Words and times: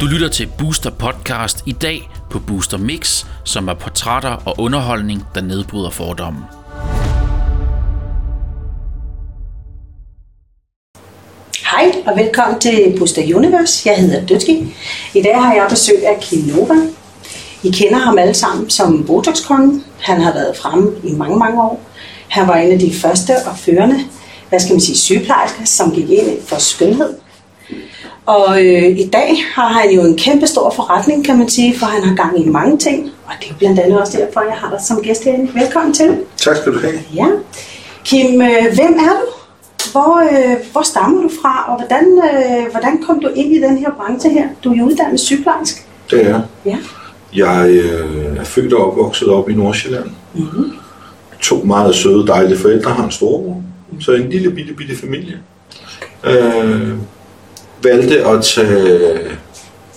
Du 0.00 0.06
lytter 0.06 0.28
til 0.28 0.48
Booster 0.58 0.90
Podcast 0.90 1.62
i 1.66 1.72
dag 1.72 2.10
på 2.30 2.38
Booster 2.38 2.78
Mix, 2.78 3.26
som 3.44 3.68
er 3.68 3.74
portrætter 3.74 4.30
og 4.30 4.54
underholdning, 4.58 5.22
der 5.34 5.40
nedbryder 5.40 5.90
fordomme. 5.90 6.40
Hej 11.70 11.92
og 12.06 12.18
velkommen 12.18 12.60
til 12.60 12.94
Booster 12.98 13.36
Universe. 13.36 13.88
Jeg 13.88 13.98
hedder 13.98 14.26
Dødski. 14.26 14.74
I 15.14 15.22
dag 15.22 15.42
har 15.42 15.54
jeg 15.54 15.66
besøg 15.70 16.06
af 16.06 16.20
Kim 16.20 16.40
Nova. 16.40 16.74
I 17.62 17.70
kender 17.70 17.98
ham 17.98 18.18
alle 18.18 18.34
sammen 18.34 18.70
som 18.70 19.06
Botox-kongen. 19.06 19.84
Han 20.00 20.20
har 20.20 20.32
været 20.32 20.56
fremme 20.56 20.92
i 21.04 21.12
mange, 21.12 21.38
mange 21.38 21.62
år. 21.62 21.82
Han 22.28 22.48
var 22.48 22.56
en 22.56 22.72
af 22.72 22.78
de 22.78 22.94
første 22.94 23.32
og 23.46 23.58
førende, 23.58 24.00
hvad 24.52 24.60
skal 24.60 24.72
man 24.72 24.80
sige, 24.80 24.98
sygeplejersker, 24.98 25.64
som 25.64 25.90
gik 25.90 26.10
ind 26.10 26.42
for 26.46 26.56
skønhed. 26.56 27.14
Og 28.26 28.66
øh, 28.66 28.98
i 28.98 29.08
dag 29.12 29.44
har 29.54 29.68
han 29.68 29.90
jo 29.90 30.00
en 30.02 30.16
kæmpe 30.16 30.46
stor 30.46 30.70
forretning, 30.70 31.24
kan 31.24 31.38
man 31.38 31.48
sige, 31.48 31.78
for 31.78 31.86
han 31.86 32.02
har 32.02 32.14
gang 32.14 32.46
i 32.46 32.48
mange 32.48 32.78
ting. 32.78 33.10
Og 33.26 33.32
det 33.40 33.50
er 33.50 33.54
blandt 33.58 33.80
andet 33.80 34.00
også 34.00 34.18
derfor, 34.18 34.40
jeg 34.40 34.54
har 34.54 34.70
dig 34.70 34.80
som 34.86 35.02
gæst 35.02 35.24
herinde. 35.24 35.54
Velkommen 35.54 35.94
til. 35.94 36.18
Tak 36.36 36.56
skal 36.56 36.72
du 36.72 36.78
have. 36.78 36.92
Ja. 37.14 37.26
Kim, 38.04 38.42
øh, 38.42 38.74
hvem 38.74 38.92
er 38.92 39.14
du? 39.20 39.26
Hvor, 39.92 40.20
øh, 40.32 40.56
hvor 40.72 40.82
stammer 40.82 41.22
du 41.22 41.30
fra, 41.42 41.64
og 41.68 41.80
hvordan, 41.80 42.04
øh, 42.04 42.70
hvordan 42.70 43.02
kom 43.06 43.20
du 43.20 43.28
ind 43.28 43.52
i 43.56 43.60
den 43.60 43.78
her 43.78 43.90
branche 43.96 44.30
her? 44.30 44.48
Du 44.64 44.72
er 44.72 44.76
jo 44.76 44.84
uddannet 44.84 45.20
sygeplejerske. 45.20 45.80
Det 46.10 46.24
er 46.24 46.28
jeg. 46.28 46.42
Ja. 46.64 46.76
Jeg 47.34 47.70
øh, 47.70 48.36
er 48.36 48.44
født 48.44 48.72
og 48.72 48.90
opvokset 48.90 49.28
op 49.28 49.50
i 49.50 49.54
Nordsjælland. 49.54 50.10
Mm-hmm. 50.34 50.72
To 51.40 51.56
meget 51.64 51.94
søde, 51.94 52.26
dejlige 52.26 52.58
forældre 52.58 52.90
har 52.90 53.04
en 53.04 53.10
storebror. 53.10 53.62
Så 54.00 54.12
en 54.12 54.28
lille 54.30 54.50
bitte, 54.50 54.72
bitte 54.74 54.96
familie. 54.96 55.38
Øh, 56.26 56.92
valgte 57.82 58.26
at 58.26 58.42
tage 58.44 59.18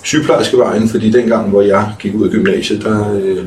sygeplejerskevejen, 0.03 0.89
fordi 0.89 1.11
dengang, 1.11 1.49
hvor 1.49 1.61
jeg 1.61 1.91
gik 1.99 2.15
ud 2.15 2.25
af 2.25 2.31
gymnasiet, 2.31 2.83
der 2.83 3.13
øh, 3.21 3.37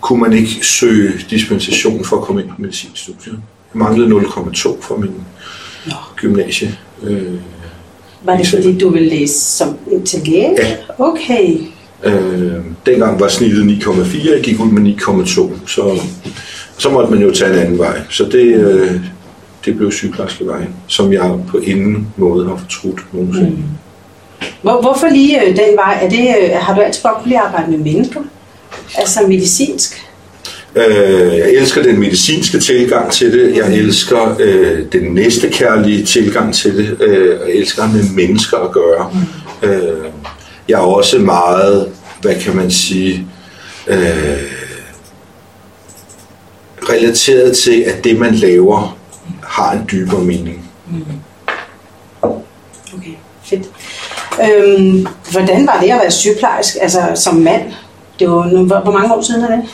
kunne 0.00 0.20
man 0.20 0.32
ikke 0.32 0.66
søge 0.66 1.12
dispensation 1.30 2.04
for 2.04 2.16
at 2.16 2.22
komme 2.22 2.42
ind 2.42 2.48
på 2.50 2.54
medicinstudiet. 2.58 3.38
Jeg 3.74 3.78
manglede 3.78 4.20
0,2 4.20 4.82
for 4.82 4.96
min 4.96 5.10
Nå. 5.86 5.92
gymnasie. 6.16 6.78
Øh, 7.02 7.22
Var 8.24 8.36
det 8.36 8.46
fordi, 8.46 8.78
du 8.78 8.88
ville 8.88 9.08
læse 9.08 9.34
som 9.40 9.76
til 10.04 10.20
læge? 10.26 10.54
Ja. 10.58 10.76
Okay. 10.98 11.56
Øh, 12.04 12.52
dengang 12.86 13.20
var 13.20 13.28
snittet 13.28 13.82
9,4, 13.82 14.32
jeg 14.34 14.42
gik 14.42 14.60
ud 14.60 14.70
med 14.70 14.94
9,2, 14.94 15.66
så, 15.66 16.00
så 16.78 16.90
måtte 16.90 17.10
man 17.14 17.22
jo 17.22 17.30
tage 17.34 17.52
en 17.52 17.58
anden 17.58 17.78
vej. 17.78 18.00
Så 18.10 18.24
det, 18.24 18.44
øh, 18.54 19.00
det 19.64 19.76
blev 19.76 19.92
sygeplejerskevejen, 19.92 20.74
som 20.86 21.12
jeg 21.12 21.38
på 21.48 21.58
ingen 21.58 22.08
måde 22.16 22.48
har 22.48 22.56
fortrudt 22.56 23.00
nogensinde. 23.12 23.50
Mm. 23.50 23.62
Hvor, 24.62 24.80
hvorfor 24.80 25.06
lige 25.06 25.42
øh, 25.42 25.56
den 25.56 25.76
vej? 25.76 25.98
Er 26.02 26.08
det, 26.08 26.34
øh, 26.42 26.50
har 26.52 26.74
du 26.74 26.80
altid 26.80 27.02
godt 27.02 27.22
kunne 27.22 27.40
arbejde 27.40 27.70
med 27.70 27.78
mennesker? 27.78 28.20
Altså 28.96 29.20
medicinsk? 29.28 30.08
Øh, 30.74 31.38
jeg 31.38 31.52
elsker 31.52 31.82
den 31.82 32.00
medicinske 32.00 32.58
tilgang 32.58 33.12
til 33.12 33.32
det, 33.32 33.56
jeg 33.56 33.74
elsker 33.74 34.36
øh, 34.40 34.78
den 34.92 35.02
næste 35.02 35.48
kærlige 35.48 36.04
tilgang 36.04 36.54
til 36.54 36.76
det, 36.76 36.96
øh, 37.00 37.40
og 37.40 37.48
jeg 37.48 37.56
elsker 37.56 37.86
med 37.86 38.14
mennesker 38.14 38.56
at 38.56 38.72
gøre. 38.72 39.10
Mm. 39.12 39.68
Øh, 39.68 40.06
jeg 40.68 40.74
er 40.74 40.84
også 40.84 41.18
meget, 41.18 41.88
hvad 42.20 42.34
kan 42.34 42.56
man 42.56 42.70
sige, 42.70 43.26
øh, 43.86 43.96
relateret 46.82 47.56
til, 47.56 47.80
at 47.86 48.04
det 48.04 48.18
man 48.18 48.34
laver 48.34 48.98
har 49.52 49.72
en 49.72 49.88
dybere 49.92 50.24
mening. 50.24 50.70
Okay, 52.94 53.16
fedt. 53.44 53.70
Øhm, 54.42 55.06
hvordan 55.32 55.66
var 55.66 55.78
det 55.80 55.90
at 55.90 55.98
være 56.02 56.10
sygeplejersk, 56.10 56.76
altså 56.80 57.00
som 57.14 57.34
mand? 57.34 57.62
Det 58.18 58.30
var 58.30 58.80
hvor, 58.82 58.92
mange 58.92 59.14
år 59.14 59.22
siden 59.22 59.44
er 59.44 59.56
det? 59.56 59.64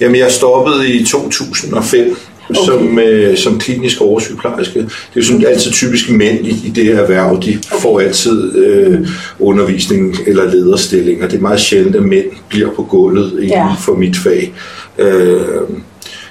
Jamen, 0.00 0.16
jeg 0.16 0.30
stoppede 0.30 0.88
i 0.88 1.04
2005 1.04 2.16
okay. 2.50 2.60
som, 2.64 2.98
øh, 2.98 3.36
som 3.36 3.58
klinisk 3.58 4.00
oversygeplejerske. 4.00 4.78
Det 4.78 4.86
er 4.86 5.16
jo 5.16 5.22
sådan 5.22 5.46
altid 5.46 5.72
typisk 5.72 6.10
mænd 6.10 6.46
i, 6.46 6.66
i 6.66 6.70
det 6.70 6.84
her 6.84 7.00
erhverv. 7.00 7.30
De 7.30 7.34
okay. 7.34 7.80
får 7.82 8.00
altid 8.00 8.56
øh, 8.56 9.08
undervisning 9.38 10.16
eller 10.26 10.44
lederstillinger. 10.44 11.28
Det 11.28 11.36
er 11.36 11.42
meget 11.42 11.60
sjældent, 11.60 11.96
at 11.96 12.02
mænd 12.02 12.26
bliver 12.48 12.70
på 12.76 12.82
gulvet 12.82 13.32
inden 13.32 13.48
Ja. 13.48 13.74
for 13.80 13.94
mit 13.94 14.16
fag. 14.16 14.52
Øh, 14.98 15.40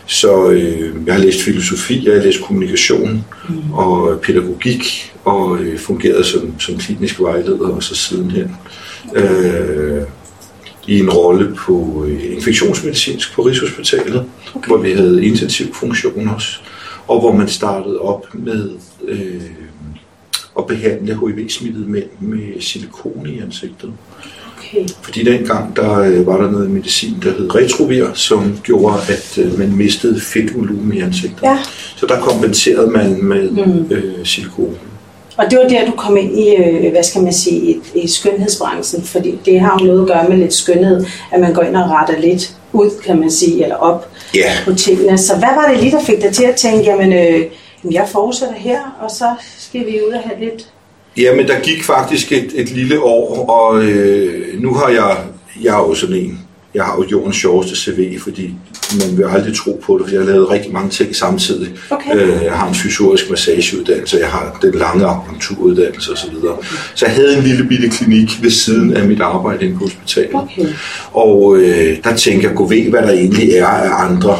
så 0.05 0.49
øh, 0.49 0.95
jeg 1.05 1.13
har 1.13 1.21
læst 1.21 1.41
filosofi, 1.41 2.05
jeg 2.05 2.15
har 2.15 2.23
læst 2.23 2.41
kommunikation 2.41 3.25
mm. 3.49 3.73
og 3.73 4.19
pædagogik, 4.21 5.13
og 5.23 5.59
øh, 5.59 5.79
fungeret 5.79 6.25
som, 6.25 6.59
som 6.59 6.77
klinisk 6.77 7.19
vejleder, 7.19 7.69
og 7.69 7.83
så 7.83 7.95
sidenhen 7.95 8.55
øh, 9.15 10.01
i 10.87 10.99
en 10.99 11.09
rolle 11.09 11.55
på 11.55 12.05
øh, 12.07 12.35
infektionsmedicinsk 12.35 13.33
på 13.33 13.41
Rigshospitalet, 13.41 14.25
okay. 14.55 14.67
hvor 14.67 14.77
vi 14.77 14.91
havde 14.91 15.25
intensiv 15.25 15.73
funktion 15.73 16.27
også, 16.27 16.59
og 17.07 17.19
hvor 17.19 17.31
man 17.31 17.47
startede 17.47 17.99
op 17.99 18.25
med 18.33 18.69
øh, 19.07 19.41
at 20.57 20.67
behandle 20.67 21.19
HIV-smittede 21.19 21.85
mænd 21.87 22.09
med 22.19 22.61
silikone 22.61 23.33
i 23.33 23.39
ansigtet. 23.39 23.93
Okay. 24.73 24.85
Fordi 25.01 25.23
dengang 25.23 25.75
der 25.75 25.99
øh, 25.99 26.27
var 26.27 26.37
der 26.41 26.51
noget 26.51 26.69
medicin, 26.71 27.15
der 27.23 27.31
hed 27.31 27.55
Retrovir, 27.55 28.05
som 28.13 28.59
gjorde, 28.63 28.97
at 29.09 29.37
øh, 29.37 29.59
man 29.59 29.75
mistede 29.75 30.21
fedtvolumen 30.21 30.93
i 30.97 31.01
ansigtet. 31.01 31.43
Ja. 31.43 31.57
Så 31.95 32.05
der 32.05 32.19
kompenserede 32.19 32.87
man 32.91 33.23
med 33.23 33.49
Mm. 33.51 33.87
øh, 33.91 34.25
silikone. 34.25 34.75
Og 35.37 35.45
det 35.51 35.59
var 35.59 35.67
der, 35.69 35.85
du 35.85 35.91
kom 35.91 36.17
ind 36.17 36.39
i, 36.39 36.55
øh, 36.55 36.91
hvad 36.91 37.03
skal 37.03 37.21
man 37.21 37.33
sige, 37.33 37.77
i, 37.95 38.07
skønhedsbranchen, 38.07 39.03
fordi 39.03 39.39
det 39.45 39.59
har 39.59 39.77
jo 39.81 39.85
noget 39.85 40.01
at 40.01 40.07
gøre 40.07 40.29
med 40.29 40.37
lidt 40.37 40.53
skønhed, 40.53 41.05
at 41.31 41.39
man 41.39 41.53
går 41.53 41.61
ind 41.61 41.75
og 41.75 41.89
retter 41.89 42.19
lidt 42.21 42.55
ud, 42.73 42.89
kan 43.05 43.19
man 43.19 43.31
sige, 43.31 43.63
eller 43.63 43.75
op 43.75 44.09
Ja, 44.35 44.51
på 44.65 44.73
tingene. 44.73 45.17
Så 45.17 45.33
hvad 45.35 45.49
var 45.55 45.71
det 45.71 45.79
lige, 45.83 45.91
der 45.91 46.03
fik 46.03 46.21
dig 46.21 46.33
til 46.33 46.43
at 46.43 46.55
tænke, 46.55 46.83
jamen, 46.83 47.13
øh, 47.13 47.45
jeg 47.91 48.07
fortsætter 48.11 48.55
her, 48.55 48.79
og 49.01 49.11
så 49.11 49.25
skal 49.57 49.81
vi 49.81 49.99
ud 50.07 50.13
og 50.13 50.19
have 50.25 50.39
lidt... 50.39 50.67
Jamen, 51.17 51.47
der 51.47 51.59
gik 51.59 51.83
faktisk 51.83 52.31
et, 52.31 52.51
et 52.55 52.71
lille 52.71 53.03
år, 53.03 53.49
og 53.49 53.83
øh, 53.83 54.61
nu 54.61 54.73
har 54.73 54.89
jeg, 54.89 55.17
jeg 55.61 55.73
er 55.73 55.77
jo 55.77 55.93
sådan 55.93 56.15
en, 56.15 56.39
jeg 56.73 56.83
har 56.83 56.95
jo 56.95 57.05
jordens 57.11 57.35
sjoveste 57.35 57.75
CV, 57.75 58.19
fordi 58.19 58.53
man 58.99 59.17
vil 59.17 59.23
aldrig 59.23 59.55
tro 59.55 59.81
på 59.83 59.97
det, 59.97 60.07
for 60.07 60.15
jeg 60.15 60.25
har 60.25 60.31
lavet 60.31 60.49
rigtig 60.49 60.73
mange 60.73 60.89
ting 60.89 61.15
samtidig. 61.15 61.69
Okay. 61.89 62.15
Øh, 62.15 62.43
jeg 62.43 62.53
har 62.53 62.67
en 62.67 62.75
fysiorisk 62.75 63.29
massageuddannelse, 63.29 64.17
jeg 64.17 64.27
har 64.27 64.57
den 64.61 64.73
lange 64.73 65.05
akupunkturuddannelse 65.05 66.11
osv. 66.11 66.35
Så 66.95 67.05
jeg 67.05 67.15
havde 67.15 67.37
en 67.37 67.43
lille 67.43 67.63
bitte 67.63 67.89
klinik 67.89 68.43
ved 68.43 68.51
siden 68.51 68.97
af 68.97 69.07
mit 69.07 69.21
arbejde 69.21 69.65
inde 69.65 69.77
på 69.77 69.83
hospitalet. 69.83 70.35
Okay. 70.35 70.67
Og 71.11 71.57
øh, 71.57 71.97
der 72.03 72.15
tænker 72.15 72.47
jeg, 72.47 72.57
gå 72.57 72.67
ved, 72.67 72.89
hvad 72.89 73.01
der 73.01 73.11
egentlig 73.11 73.51
er 73.51 73.67
af 73.67 74.05
andre 74.05 74.37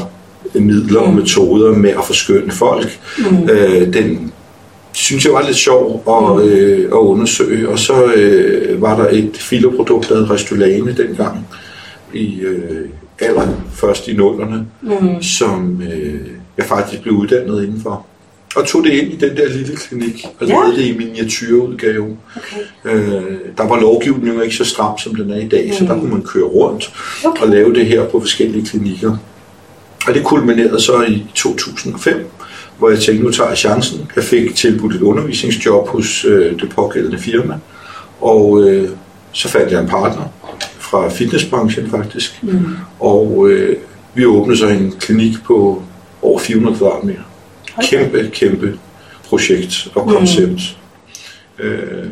midler 0.54 1.00
og 1.00 1.14
metoder 1.14 1.72
med 1.72 1.90
at 1.90 2.06
forskønne 2.06 2.52
folk. 2.52 3.00
Mm. 3.18 3.50
Øh, 3.50 3.94
den 3.94 4.32
synes 4.96 5.26
jeg 5.26 5.34
var 5.34 5.42
lidt 5.46 5.58
sjov 5.58 6.04
at, 6.08 6.46
øh, 6.46 6.80
at 6.86 6.92
undersøge. 6.98 7.70
Og 7.70 7.80
så 7.80 8.14
øh, 8.16 8.82
var 8.82 8.96
der 9.04 9.10
et 9.12 9.38
filoprodukt, 9.38 10.10
der 10.10 10.16
hed 10.16 10.30
Restylane 10.32 10.96
dengang, 10.98 11.48
i 12.14 12.40
øh, 12.40 12.90
aller 13.20 13.48
først 13.74 14.08
i 14.08 14.14
nullerne, 14.14 14.66
Mm. 14.82 15.24
som 15.24 15.82
øh, 15.94 16.20
jeg 16.58 16.66
faktisk 16.66 17.02
blev 17.02 17.14
uddannet 17.14 17.64
indenfor. 17.64 18.06
Og 18.56 18.68
tog 18.68 18.84
det 18.84 18.90
ind 18.90 19.14
i 19.14 19.16
den 19.16 19.38
der 19.38 19.50
lille 19.50 19.76
klinik, 19.76 20.26
og 20.40 20.48
Ja. 20.48 20.54
lavede 20.54 20.76
det 20.78 20.86
i 20.86 20.98
miniatyrudgave. 20.98 22.18
Okay. 22.36 22.96
Øh, 22.96 23.24
der 23.58 23.68
var 23.68 23.80
lovgivningen 23.80 24.36
jo 24.36 24.42
ikke 24.42 24.56
så 24.56 24.66
stram, 24.66 24.98
som 24.98 25.16
den 25.16 25.30
er 25.32 25.38
i 25.38 25.48
dag, 25.48 25.66
mm. 25.68 25.74
så 25.74 25.94
der 25.94 26.00
kunne 26.00 26.12
man 26.12 26.24
køre 26.24 26.44
rundt 26.44 26.94
Okay. 27.26 27.42
og 27.42 27.48
lave 27.50 27.74
det 27.74 27.86
her 27.86 28.06
på 28.06 28.20
forskellige 28.20 28.66
klinikker. 28.66 29.18
Og 30.08 30.14
det 30.14 30.24
kulminerede 30.24 30.82
så 30.82 31.02
i 31.08 31.24
2005, 31.36 32.26
hvor 32.78 32.90
jeg 32.90 33.00
tænkte, 33.00 33.24
nu 33.24 33.32
tager 33.32 33.50
jeg 33.50 33.58
chancen. 33.58 34.12
Jeg 34.16 34.24
fik 34.24 34.56
tilbudt 34.56 34.96
et 34.96 35.02
undervisningsjob 35.02 35.88
hos 35.88 36.26
øh, 36.26 36.60
det 36.62 36.70
pågældende 36.76 37.18
firma, 37.20 37.58
og 38.22 38.64
øh, 38.64 38.90
så 39.32 39.48
fandt 39.50 39.72
jeg 39.72 39.82
en 39.82 39.88
partner 39.88 40.24
fra 40.80 41.10
fitnessbranchen 41.10 41.90
faktisk, 41.90 42.44
Mm. 42.44 42.66
og 43.00 43.48
øh, 43.50 43.76
vi 44.14 44.26
åbnede 44.26 44.58
så 44.58 44.68
en 44.68 44.94
klinik 45.00 45.44
på 45.44 45.84
over 46.22 46.40
400 46.40 46.78
kvadratmeter. 46.78 47.22
Da. 47.78 47.82
Kæmpe, 47.86 48.30
kæmpe 48.34 48.78
projekt 49.30 49.88
og 49.96 50.08
koncept. 50.08 50.78
Mm. 51.60 51.64
Øh, 51.66 52.06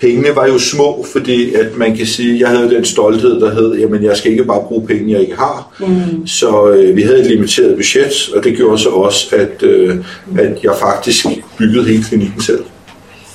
pengene 0.00 0.28
var 0.36 0.46
jo 0.46 0.58
små, 0.58 1.06
fordi 1.12 1.54
at 1.54 1.76
man 1.76 1.96
kan 1.96 2.06
sige, 2.06 2.40
jeg 2.40 2.48
havde 2.48 2.70
den 2.70 2.84
stolthed, 2.84 3.40
der 3.40 3.54
hed, 3.54 3.74
jamen 3.78 4.04
jeg 4.04 4.16
skal 4.16 4.30
ikke 4.30 4.44
bare 4.44 4.62
bruge 4.68 4.86
penge, 4.86 5.12
jeg 5.12 5.20
ikke 5.20 5.36
har. 5.36 5.76
Mm. 5.80 6.26
Så 6.26 6.70
øh, 6.70 6.96
vi 6.96 7.02
havde 7.02 7.20
et 7.20 7.26
limiteret 7.26 7.74
budget, 7.76 8.12
og 8.36 8.44
det 8.44 8.56
gjorde 8.56 8.78
så 8.78 8.88
også, 8.88 9.36
at, 9.36 9.62
øh, 9.62 9.96
at 10.38 10.58
jeg 10.62 10.72
faktisk 10.80 11.26
byggede 11.58 11.84
hele 11.88 12.02
klinikken 12.02 12.40
selv. 12.40 12.64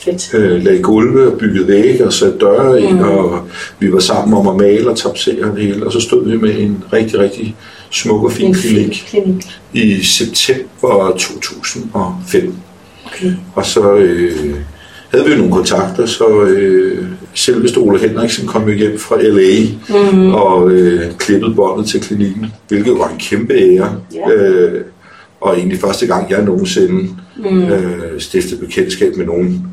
Fedt. 0.06 0.34
Øh, 0.34 0.63
lagde 0.63 0.81
gulve 0.81 1.31
og 1.31 1.38
byggede 1.40 1.68
vægge 1.68 2.06
og 2.06 2.13
satte 2.13 2.38
døre 2.40 2.81
ind, 2.81 2.94
Mm. 3.00 3.00
og 3.04 3.48
vi 3.80 3.94
var 3.94 4.00
sammen 4.00 4.38
om 4.38 4.48
at 4.48 4.56
male 4.56 4.90
og 4.90 4.98
tapsere 4.98 5.56
det 5.56 5.62
hele. 5.64 5.86
Og 5.86 5.92
så 5.94 6.00
stod 6.00 6.30
vi 6.30 6.38
med 6.38 6.56
en 6.60 6.84
rigtig, 6.94 7.19
rigtig 7.19 7.56
smuk 7.92 8.24
og 8.24 8.31
fin 8.31 8.46
En 8.48 8.56
fin 8.56 8.72
klinik 8.75 9.04
klinik. 9.10 9.46
i 9.74 10.04
september 10.04 11.16
2005. 11.19 12.54
Okay. 13.06 13.31
Og 13.56 13.66
så 13.66 13.94
øh, 13.96 14.56
havde 15.12 15.25
vi 15.25 15.31
jo 15.31 15.38
nogle 15.38 15.54
kontakter, 15.54 16.06
så 16.06 16.42
øh, 16.42 17.06
selveste 17.34 17.78
Ole 17.78 18.00
Henriksen 18.00 18.48
kom 18.48 18.69
jo 18.69 18.74
hjem 18.74 19.00
fra 19.00 19.22
LA 19.22 19.60
mm. 19.90 20.34
og 20.34 20.72
øh, 20.72 21.12
klippede 21.18 21.56
båndet 21.56 21.88
til 21.88 22.02
klinikken, 22.02 22.46
hvilket 22.68 22.94
var 23.00 23.08
en 23.08 23.18
kæmpe 23.19 23.54
ære. 23.54 23.96
Ja. 24.13 24.31
Øh, 24.31 24.81
og 25.42 25.58
egentlig 25.58 25.80
første 25.80 26.08
gang, 26.08 26.31
jeg 26.31 26.44
nogensinde 26.44 27.10
mm. 27.38 27.63
øh, 27.63 28.19
stiftede 28.22 28.60
bekendtskab 28.66 29.18
med 29.18 29.25
nogen 29.25 29.68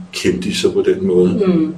sig 0.54 0.72
på 0.72 0.82
den 0.86 1.06
måde. 1.06 1.40
Mm. 1.46 1.74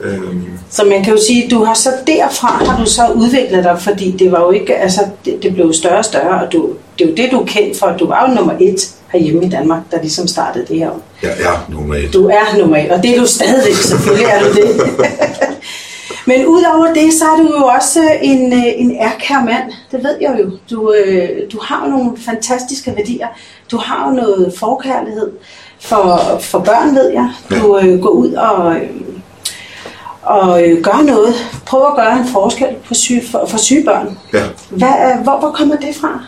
Øhm. 0.00 0.42
Så 0.70 0.84
man 0.84 1.04
kan 1.04 1.12
jo 1.12 1.20
sige, 1.26 1.48
du 1.50 1.64
har 1.64 1.74
så 1.74 1.88
derfra 2.06 2.64
har 2.64 2.84
du 2.84 2.90
så 2.90 3.02
udviklet 3.14 3.64
dig, 3.64 3.76
fordi 3.80 4.10
det 4.10 4.32
var 4.32 4.40
jo 4.40 4.50
ikke, 4.50 4.76
altså 4.76 5.00
det, 5.24 5.42
det 5.42 5.54
blev 5.54 5.72
større 5.72 5.98
og 5.98 6.04
større, 6.04 6.46
og 6.46 6.52
du, 6.52 6.70
det 6.98 7.04
er 7.04 7.08
jo 7.08 7.16
det, 7.16 7.28
du 7.32 7.40
er 7.40 7.46
kendt 7.46 7.78
for. 7.78 7.96
Du 7.98 8.06
var 8.06 8.28
jo 8.28 8.34
nummer 8.34 8.54
et 8.60 8.94
herhjemme 9.12 9.44
i 9.44 9.48
Danmark, 9.48 9.82
der 9.90 10.00
ligesom 10.00 10.26
startede 10.26 10.66
det 10.66 10.76
her. 10.78 10.90
Jeg 11.22 11.30
er 11.30 11.66
nummer 11.68 11.94
et. 11.94 12.12
Du 12.12 12.28
er 12.28 12.58
nummer 12.58 12.76
et, 12.76 12.90
og 12.90 13.02
det 13.02 13.16
er 13.16 13.20
du 13.20 13.26
stadigvæk, 13.26 13.74
selvfølgelig 13.74 14.26
er 14.26 14.40
du 14.40 14.52
det. 14.52 14.68
Men 16.28 16.46
udover 16.46 16.94
det, 16.94 17.12
så 17.12 17.24
er 17.24 17.36
du 17.36 17.56
jo 17.58 17.64
også 17.64 18.00
en, 18.22 18.52
øh, 18.52 18.64
en 18.76 18.96
ærkær 19.00 19.44
mand. 19.44 19.72
Det 19.92 20.04
ved 20.04 20.16
jeg 20.20 20.40
jo. 20.40 20.50
Du, 20.70 20.92
øh, 20.92 21.28
du 21.52 21.58
har 21.62 21.84
jo 21.84 21.90
nogle 21.90 22.16
fantastiske 22.26 22.96
værdier. 22.96 23.26
Du 23.70 23.76
har 23.76 24.08
jo 24.08 24.16
noget 24.16 24.54
forkærlighed 24.58 25.30
for, 25.80 26.38
for 26.40 26.58
børn, 26.58 26.94
ved 26.94 27.08
jeg. 27.08 27.30
Du 27.50 27.78
øh, 27.78 28.00
går 28.00 28.08
ud 28.08 28.32
og, 28.32 28.76
og 30.22 30.60
gør 30.82 31.02
noget. 31.06 31.34
Prøv 31.66 31.86
at 31.86 31.96
gøre 31.96 32.18
en 32.18 32.28
forskel 32.28 32.68
på 32.88 32.94
syge, 32.94 33.22
for, 33.30 33.46
for 33.46 33.58
syge 33.58 33.84
børn. 33.84 34.18
Ja. 34.32 34.44
Hvad, 34.70 35.22
hvor, 35.22 35.38
hvor 35.38 35.50
kommer 35.50 35.76
det 35.76 35.96
fra? 35.96 36.24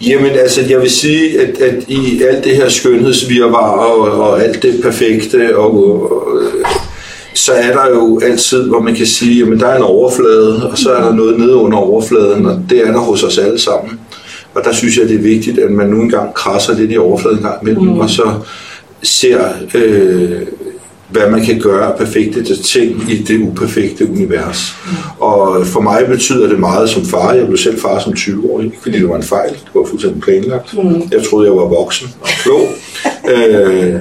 Jamen 0.00 0.30
altså, 0.30 0.60
jeg 0.68 0.80
vil 0.80 0.90
sige, 0.90 1.40
at, 1.40 1.60
at 1.60 1.84
i 1.88 2.22
alt 2.22 2.44
det 2.44 2.56
her 2.56 2.68
skønhedsvirvar 2.68 3.70
og, 3.70 4.00
og 4.00 4.44
alt 4.44 4.62
det 4.62 4.80
perfekte, 4.82 5.56
og, 5.58 5.74
og, 6.12 6.28
så 7.34 7.52
er 7.52 7.72
der 7.72 7.88
jo 7.88 8.20
altid, 8.22 8.68
hvor 8.68 8.80
man 8.80 8.94
kan 8.94 9.06
sige, 9.06 9.42
at 9.42 9.60
der 9.60 9.66
er 9.66 9.76
en 9.76 9.82
overflade, 9.82 10.70
og 10.70 10.78
så 10.78 10.92
er 10.92 11.02
der 11.04 11.14
noget 11.14 11.38
nede 11.38 11.54
under 11.54 11.78
overfladen, 11.78 12.46
og 12.46 12.62
det 12.70 12.86
er 12.86 12.92
der 12.92 12.98
hos 12.98 13.22
os 13.22 13.38
alle 13.38 13.58
sammen. 13.58 14.00
Og 14.54 14.64
der 14.64 14.72
synes 14.72 14.98
jeg, 14.98 15.08
det 15.08 15.16
er 15.16 15.22
vigtigt, 15.22 15.58
at 15.58 15.70
man 15.70 15.88
nu 15.88 16.00
engang 16.00 16.34
krasser 16.34 16.74
lidt 16.74 16.92
i 16.92 16.96
overfladen 16.96 17.42
gang 17.42 17.62
imellem, 17.62 17.84
mm. 17.84 18.00
og 18.00 18.10
så 18.10 18.32
ser, 19.02 19.40
øh, 19.74 20.42
hvad 21.14 21.30
man 21.30 21.44
kan 21.44 21.60
gøre 21.60 21.92
af 21.92 21.98
perfekte 21.98 22.62
ting 22.62 23.10
i 23.10 23.22
det 23.22 23.40
uperfekte 23.40 24.10
univers. 24.10 24.74
Og 25.18 25.66
for 25.66 25.80
mig 25.80 26.06
betyder 26.08 26.48
det 26.48 26.60
meget 26.60 26.90
som 26.90 27.04
far. 27.04 27.32
Jeg 27.32 27.46
blev 27.46 27.58
selv 27.58 27.80
far 27.80 27.98
som 27.98 28.12
20-årig, 28.12 28.64
ikke 28.64 28.76
fordi 28.82 28.98
det 28.98 29.08
var 29.08 29.16
en 29.16 29.22
fejl. 29.22 29.50
Det 29.50 29.74
var 29.74 29.84
fuldstændig 29.84 30.22
planlagt. 30.22 30.74
Mm. 30.74 31.02
Jeg 31.12 31.22
troede, 31.30 31.46
jeg 31.46 31.56
var 31.56 31.64
voksen 31.64 32.08
og 32.20 32.28
klog. 32.28 32.68
øh, 33.34 33.94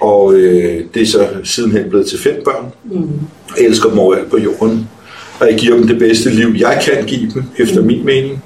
og 0.00 0.34
øh, 0.34 0.84
det 0.94 1.02
er 1.02 1.06
så 1.06 1.28
sidenhen 1.44 1.90
blevet 1.90 2.06
til 2.06 2.18
fem 2.18 2.42
børn. 2.44 2.64
Mm. 2.84 3.08
Jeg 3.58 3.66
elsker 3.66 3.88
dem 3.88 3.98
overalt 3.98 4.30
på 4.30 4.38
jorden. 4.38 4.88
Og 5.40 5.50
jeg 5.50 5.58
giver 5.58 5.76
dem 5.76 5.86
det 5.86 5.98
bedste 5.98 6.30
liv, 6.30 6.54
jeg 6.58 6.82
kan 6.84 7.06
give 7.06 7.30
dem, 7.34 7.44
efter 7.58 7.80
mm. 7.80 7.86
min 7.86 8.04
mening. 8.04 8.42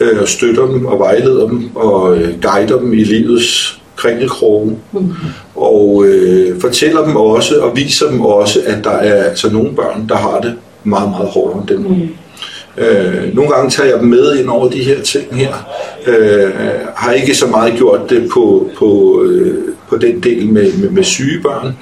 Øh, 0.00 0.20
og 0.20 0.28
støtter 0.28 0.66
dem 0.66 0.86
og 0.86 0.98
vejleder 0.98 1.46
dem 1.48 1.76
og 1.76 2.16
øh, 2.16 2.42
guider 2.42 2.78
dem 2.78 2.92
i 2.92 3.04
livets 3.04 3.79
kringelkroge. 4.00 4.76
Mm. 4.92 5.12
Og 5.54 6.04
øh, 6.06 6.60
fortæller 6.60 7.04
dem 7.04 7.16
også 7.16 7.60
og 7.60 7.76
viser 7.76 8.10
dem 8.10 8.20
også, 8.20 8.60
at 8.66 8.84
der 8.84 8.90
er 8.90 9.24
altså 9.24 9.52
nogle 9.52 9.70
børn, 9.76 10.08
der 10.08 10.16
har 10.16 10.40
det 10.40 10.54
meget, 10.84 11.10
meget 11.10 11.28
hårdere 11.28 11.58
end 11.58 11.68
dem. 11.68 11.78
Mm. 11.78 12.08
Øh, 12.78 13.34
nogle 13.34 13.50
gange 13.50 13.70
tager 13.70 13.88
jeg 13.88 13.98
dem 13.98 14.08
med 14.08 14.38
ind 14.38 14.48
over 14.48 14.70
de 14.70 14.84
her 14.84 15.02
ting 15.02 15.34
her. 15.34 15.54
Øh, 16.06 16.50
har 16.96 17.12
ikke 17.12 17.34
så 17.34 17.46
meget 17.46 17.74
gjort 17.76 18.10
det 18.10 18.28
på, 18.32 18.70
på, 18.78 19.22
øh, 19.24 19.58
på 19.88 19.98
den 19.98 20.20
del 20.20 20.46
med, 20.46 20.72
med, 20.72 20.90
med 20.90 21.04
syge 21.04 21.42
børn, 21.42 21.76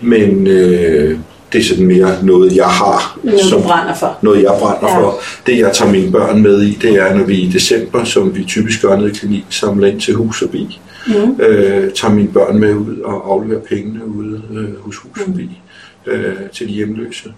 men 0.00 0.46
øh, 0.46 1.18
det 1.52 1.60
er 1.60 1.64
sådan 1.64 1.86
mere 1.86 2.16
noget, 2.22 2.56
jeg 2.56 2.66
har. 2.66 3.18
Noget, 3.22 3.40
som, 3.40 3.62
brænder 3.62 3.94
for. 3.94 4.18
Noget, 4.22 4.42
jeg 4.42 4.52
brænder 4.60 4.88
ja. 4.88 5.00
for. 5.00 5.20
Det, 5.46 5.58
jeg 5.58 5.72
tager 5.72 5.92
mine 5.92 6.12
børn 6.12 6.42
med 6.42 6.62
i, 6.62 6.74
det 6.74 6.94
er, 6.94 7.14
når 7.14 7.24
vi 7.24 7.40
i 7.40 7.50
december, 7.52 8.04
som 8.04 8.36
vi 8.36 8.44
typisk 8.44 8.82
gør 8.82 8.96
nede 8.96 9.10
i 9.10 9.14
klinik, 9.14 9.44
samler 9.50 9.88
ind 9.88 10.00
til 10.00 10.14
hus 10.14 10.38
forbi. 10.38 10.80
Mm. 11.06 11.40
Øh, 11.40 11.92
tager 11.92 12.14
mine 12.14 12.28
børn 12.28 12.58
med 12.58 12.74
ud 12.74 13.00
og 13.00 13.32
afleverer 13.32 13.60
pengene 13.60 14.06
ude 14.06 14.42
øh, 14.52 14.84
hos 14.84 14.96
hus 14.96 15.16
mm. 15.16 15.24
forbi 15.24 15.60
øh, 16.06 16.34
til 16.52 16.68
de 16.68 16.72
hjemløse. 16.72 17.32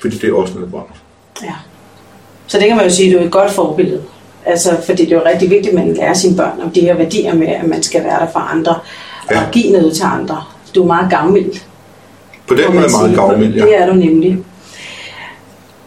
Fordi 0.00 0.16
det 0.16 0.28
er 0.28 0.34
også 0.34 0.54
noget, 0.54 0.70
brænder 0.70 0.94
Ja. 1.42 1.54
Så 2.46 2.58
det 2.58 2.66
kan 2.66 2.76
man 2.76 2.86
jo 2.86 2.94
sige, 2.94 3.08
at 3.08 3.14
du 3.14 3.22
er 3.22 3.26
et 3.26 3.32
godt 3.32 3.50
forbillede. 3.50 4.02
Altså, 4.46 4.76
fordi 4.86 5.04
det 5.04 5.12
er 5.12 5.16
jo 5.16 5.22
rigtig 5.26 5.50
vigtigt, 5.50 5.78
at 5.78 5.84
man 5.84 5.94
lærer 5.94 6.14
sine 6.14 6.36
børn 6.36 6.60
om 6.62 6.70
de 6.70 6.80
her 6.80 6.94
værdier 6.94 7.34
med, 7.34 7.48
at 7.48 7.68
man 7.68 7.82
skal 7.82 8.04
være 8.04 8.20
der 8.20 8.32
for 8.32 8.38
andre 8.38 8.78
ja. 9.30 9.40
og 9.40 9.50
give 9.52 9.72
noget 9.72 9.96
til 9.96 10.04
andre. 10.04 10.44
Du 10.74 10.82
er 10.82 10.86
meget 10.86 11.10
gammel. 11.10 11.60
På 12.48 12.54
den 12.54 12.74
måde 12.74 12.84
er 12.84 12.90
meget 12.90 13.16
gammel, 13.16 13.56
ja. 13.56 13.62
Det 13.64 13.76
er 13.80 13.86
du 13.86 13.94
nemlig. 13.94 14.38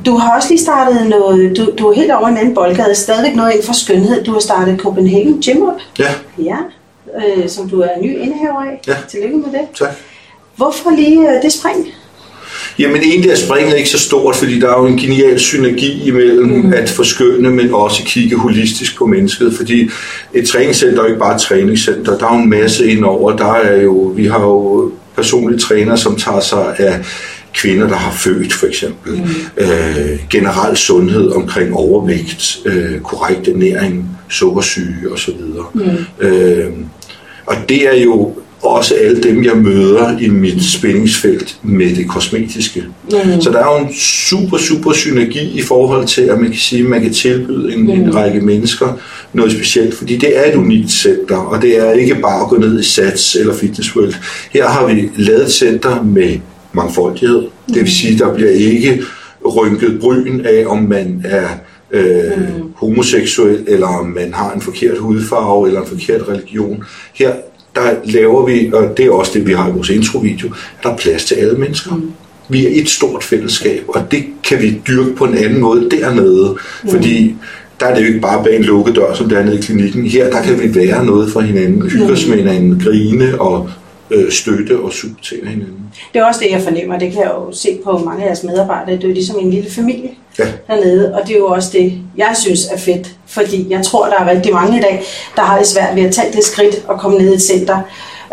Du 0.06 0.18
har 0.18 0.36
også 0.36 0.50
lige 0.50 0.62
startet 0.62 1.08
noget, 1.10 1.58
du, 1.58 1.72
du 1.80 1.88
er 1.88 1.96
helt 1.96 2.12
over 2.12 2.28
en 2.28 2.38
anden 2.38 2.56
boldgade, 2.56 2.96
stadigvæk 2.96 3.36
noget 3.36 3.52
inden 3.52 3.66
for 3.66 3.74
skønhed. 3.74 4.24
Du 4.24 4.32
har 4.32 4.40
startet 4.40 4.80
Copenhagen 4.80 5.42
Gym 5.42 5.62
Up. 5.62 5.82
Ja. 6.00 6.10
Ja, 6.38 6.58
øh, 7.18 7.50
som 7.50 7.70
du 7.70 7.82
er 7.82 7.90
ny 8.02 8.18
indehaver 8.18 8.62
af. 8.62 8.82
Ja. 8.88 8.96
Tillykke 9.10 9.38
med 9.38 9.46
det. 9.46 9.68
Tak. 9.80 9.90
Hvorfor 10.56 10.90
lige 10.90 11.36
øh, 11.36 11.42
det 11.44 11.54
spring? 11.54 11.88
Jamen 12.80 13.02
egentlig 13.02 13.32
er 13.32 13.36
springet 13.36 13.78
ikke 13.78 13.90
så 13.90 14.00
stort, 14.00 14.36
fordi 14.36 14.60
der 14.60 14.76
er 14.76 14.82
jo 14.82 14.88
en 14.88 14.98
genial 14.98 15.40
synergi 15.40 16.08
imellem 16.08 16.48
mm. 16.48 16.74
at 16.74 16.90
forskønne, 16.90 17.50
men 17.50 17.74
også 17.74 18.04
kigge 18.06 18.36
holistisk 18.38 18.98
på 18.98 19.06
mennesket, 19.06 19.54
fordi 19.54 19.90
et 20.34 20.48
træningscenter 20.48 20.98
er 20.98 21.04
jo 21.04 21.08
ikke 21.08 21.20
bare 21.20 21.36
et 21.36 21.42
træningscenter, 21.42 22.18
der 22.18 22.28
er 22.28 22.36
jo 22.36 22.42
en 22.42 22.50
masse 22.50 22.92
indover, 22.92 23.36
der 23.36 23.54
er 23.54 23.82
jo, 23.82 23.94
vi 24.16 24.26
har 24.26 24.42
jo 24.42 24.92
personlige 25.20 25.60
træner, 25.60 25.96
som 25.96 26.16
tager 26.16 26.40
sig 26.40 26.80
af 26.80 27.00
kvinder, 27.54 27.88
der 27.88 27.96
har 27.96 28.12
født 28.12 28.54
for 28.54 28.68
eksempel, 28.68 29.14
mm. 29.14 29.30
øh, 29.58 30.20
generel 30.30 30.78
sundhed 30.78 31.32
omkring 31.32 31.74
overvægt, 31.74 32.58
øh, 32.66 33.02
korrekt 33.02 33.48
ernæring, 33.48 34.18
sukkersyge 34.30 35.12
osv. 35.12 35.40
Mm. 35.74 35.82
Øh, 36.20 36.72
og 37.46 37.56
det 37.70 37.88
er 37.88 38.04
jo 38.04 38.34
også 38.62 38.96
alle 38.96 39.24
dem, 39.24 39.44
jeg 39.44 39.58
møder 39.58 40.20
i 40.20 40.30
mit 40.30 40.64
spændingsfelt 40.64 41.58
med 41.64 41.96
det 41.96 42.10
kosmetiske. 42.10 42.84
Mm. 43.04 43.42
Så 43.42 43.50
der 43.50 43.60
er 43.60 43.80
jo 43.80 43.86
en 43.86 43.94
super, 43.94 44.58
super 44.58 44.94
synergi 44.94 45.60
i 45.60 45.62
forhold 45.62 46.08
til, 46.08 46.22
at 46.22 46.40
man 46.40 46.50
kan 46.50 46.60
sige, 46.60 46.84
at 46.84 46.90
man 46.90 47.02
kan 47.02 47.14
tilbyde 47.14 47.74
en, 47.74 47.84
mm. 47.84 47.90
en 47.90 48.16
række 48.16 48.42
mennesker 48.42 49.00
noget 49.34 49.52
specielt, 49.52 49.94
fordi 49.94 50.18
det 50.18 50.38
er 50.38 50.52
et 50.52 50.56
unikt 50.56 50.92
center, 50.92 51.36
og 51.36 51.62
det 51.62 51.78
er 51.78 51.92
ikke 51.92 52.16
bare 52.16 52.42
at 52.42 52.50
gå 52.50 52.58
ned 52.58 52.80
i 52.80 52.84
Sats 52.84 53.36
eller 53.36 53.54
Fitness 53.54 53.96
World. 53.96 54.14
Her 54.52 54.68
har 54.68 54.88
vi 54.88 55.10
lavet 55.16 55.44
et 55.44 55.52
center 55.52 56.04
med 56.04 56.38
mangfoldighed. 56.74 57.42
Mm. 57.42 57.74
Det 57.74 57.82
vil 57.82 57.92
sige, 57.92 58.18
der 58.18 58.34
bliver 58.34 58.52
ikke 58.52 59.02
rynket 59.46 60.00
bryn 60.00 60.42
af, 60.46 60.64
om 60.68 60.84
man 60.84 61.26
er 61.26 61.48
øh, 61.92 62.38
mm. 62.38 62.64
homoseksuel, 62.76 63.64
eller 63.68 63.88
om 63.88 64.06
man 64.06 64.34
har 64.34 64.52
en 64.52 64.62
forkert 64.62 64.98
hudfarve, 64.98 65.68
eller 65.68 65.82
en 65.82 65.88
forkert 65.88 66.22
religion. 66.30 66.84
Her 67.14 67.34
der 67.80 67.96
laver 68.04 68.46
vi, 68.46 68.72
og 68.74 68.98
det 68.98 69.06
er 69.06 69.12
også 69.12 69.32
det, 69.34 69.48
vi 69.48 69.54
har 69.54 69.70
i 69.70 69.72
vores 69.72 69.90
introvideo, 69.90 70.50
der 70.84 70.90
er 70.90 70.98
plads 70.98 71.26
til 71.26 71.36
alle 71.36 71.58
mennesker. 71.58 71.96
Mm. 71.96 72.12
Vi 72.50 72.66
er 72.66 72.82
et 72.82 72.90
stort 72.90 73.24
fællesskab, 73.24 73.84
og 73.88 74.12
det 74.12 74.24
kan 74.44 74.62
vi 74.62 74.82
dyrke 74.88 75.16
på 75.16 75.26
en 75.26 75.38
anden 75.38 75.60
måde 75.60 75.90
dernede, 75.90 76.56
mm. 76.84 76.90
fordi 76.90 77.36
der 77.80 77.86
er 77.86 77.96
det 77.96 78.02
jo 78.02 78.08
ikke 78.08 78.20
bare 78.20 78.44
bag 78.44 78.56
en 78.56 78.64
lukket 78.64 78.96
dør, 78.96 79.14
som 79.14 79.30
det 79.30 79.38
er 79.38 79.44
nede 79.44 79.58
i 79.58 79.62
klinikken. 79.62 80.06
Her, 80.06 80.30
der 80.30 80.42
kan 80.42 80.62
vi 80.62 80.76
være 80.76 81.06
noget 81.06 81.32
for 81.32 81.42
hinanden, 81.42 81.90
hygge 81.90 82.12
os 82.12 82.28
med 82.28 82.38
hinanden, 82.38 82.82
grine 82.84 83.42
og 83.42 83.70
øh, 84.12 84.32
støtte 84.32 84.80
og 84.80 84.94
supportere 84.94 85.40
hinanden. 85.46 85.76
Det 86.14 86.20
er 86.20 86.26
også 86.26 86.40
det, 86.44 86.52
jeg 86.52 86.62
fornemmer. 86.62 87.00
Det 87.00 87.12
kan 87.12 87.22
jeg 87.22 87.32
jo 87.36 87.52
se 87.52 87.80
på 87.84 87.98
mange 87.98 88.24
af 88.24 88.28
jeres 88.28 88.44
medarbejdere. 88.44 88.96
Det 88.96 89.04
er 89.04 89.08
jo 89.08 89.14
ligesom 89.14 89.36
en 89.40 89.50
lille 89.50 89.72
familie 89.72 90.10
ja. 90.40 90.48
dernede, 90.68 91.14
og 91.16 91.28
det 91.28 91.34
er 91.34 91.38
jo 91.38 91.46
også 91.46 91.70
det, 91.74 91.94
jeg 92.18 92.36
synes 92.42 92.66
er 92.66 92.78
fedt. 92.78 93.16
Fordi 93.40 93.68
jeg 93.70 93.86
tror, 93.86 94.06
der 94.06 94.20
er 94.20 94.30
rigtig 94.30 94.54
mange 94.54 94.78
i 94.78 94.82
dag, 94.82 95.04
der 95.36 95.42
har 95.42 95.58
det 95.58 95.68
svært 95.68 95.96
ved 95.96 96.04
at 96.04 96.14
tage 96.14 96.32
det 96.34 96.44
skridt 96.44 96.76
og 96.88 97.00
komme 97.00 97.18
ned 97.18 97.32
i 97.32 97.36
et 97.36 97.42
center. 97.42 97.78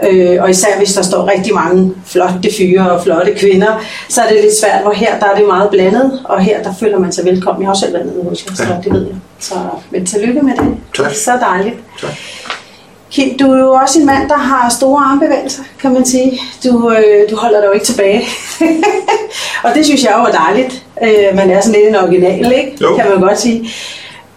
Øh, 0.04 0.42
og 0.42 0.50
især 0.50 0.76
hvis 0.78 0.92
der 0.92 1.02
står 1.02 1.30
rigtig 1.30 1.54
mange 1.54 1.94
flotte 2.06 2.50
fyre 2.58 2.90
og 2.90 3.02
flotte 3.02 3.34
kvinder, 3.34 3.82
så 4.08 4.20
er 4.22 4.28
det 4.28 4.40
lidt 4.42 4.58
svært, 4.60 4.82
hvor 4.82 4.92
her 4.92 5.18
der 5.18 5.26
er 5.26 5.36
det 5.36 5.46
meget 5.46 5.70
blandet, 5.70 6.20
og 6.24 6.40
her 6.40 6.62
der 6.62 6.74
føler 6.80 6.98
man 6.98 7.12
sig 7.12 7.24
velkommen. 7.24 7.62
Jeg 7.62 7.66
har 7.66 7.72
også 7.72 7.80
selv 7.80 7.94
været 7.94 8.06
nede 8.06 8.24
hos 8.28 8.46
jer, 8.46 8.54
så 8.54 8.62
ja. 8.62 8.76
det 8.84 8.92
ved 8.92 9.06
jeg. 9.06 9.16
Så, 9.38 9.54
men 9.90 10.06
tillykke 10.06 10.42
med 10.42 10.52
det. 10.56 10.76
Tak. 10.96 11.14
Så 11.14 11.32
dejligt. 11.40 11.76
Tak. 12.00 12.10
Kim, 13.10 13.38
du 13.38 13.52
er 13.52 13.58
jo 13.58 13.72
også 13.72 14.00
en 14.00 14.06
mand, 14.06 14.28
der 14.28 14.36
har 14.36 14.70
store 14.70 15.04
armbevægelser, 15.04 15.62
kan 15.80 15.92
man 15.92 16.04
sige. 16.04 16.40
Du, 16.64 16.90
øh, 16.90 17.30
du 17.30 17.36
holder 17.36 17.60
dig 17.60 17.66
jo 17.66 17.72
ikke 17.72 17.86
tilbage. 17.86 18.22
og 19.64 19.70
det 19.74 19.84
synes 19.84 20.04
jeg 20.04 20.14
jo 20.18 20.24
er 20.24 20.32
dejligt. 20.32 20.84
Øh, 21.02 21.36
man 21.36 21.50
er 21.50 21.60
sådan 21.60 21.80
lidt 21.80 21.88
en 21.88 21.94
original, 21.94 22.52
ikke? 22.52 22.76
Jo. 22.80 22.96
kan 22.96 23.10
man 23.10 23.20
godt 23.20 23.40
sige. 23.40 23.70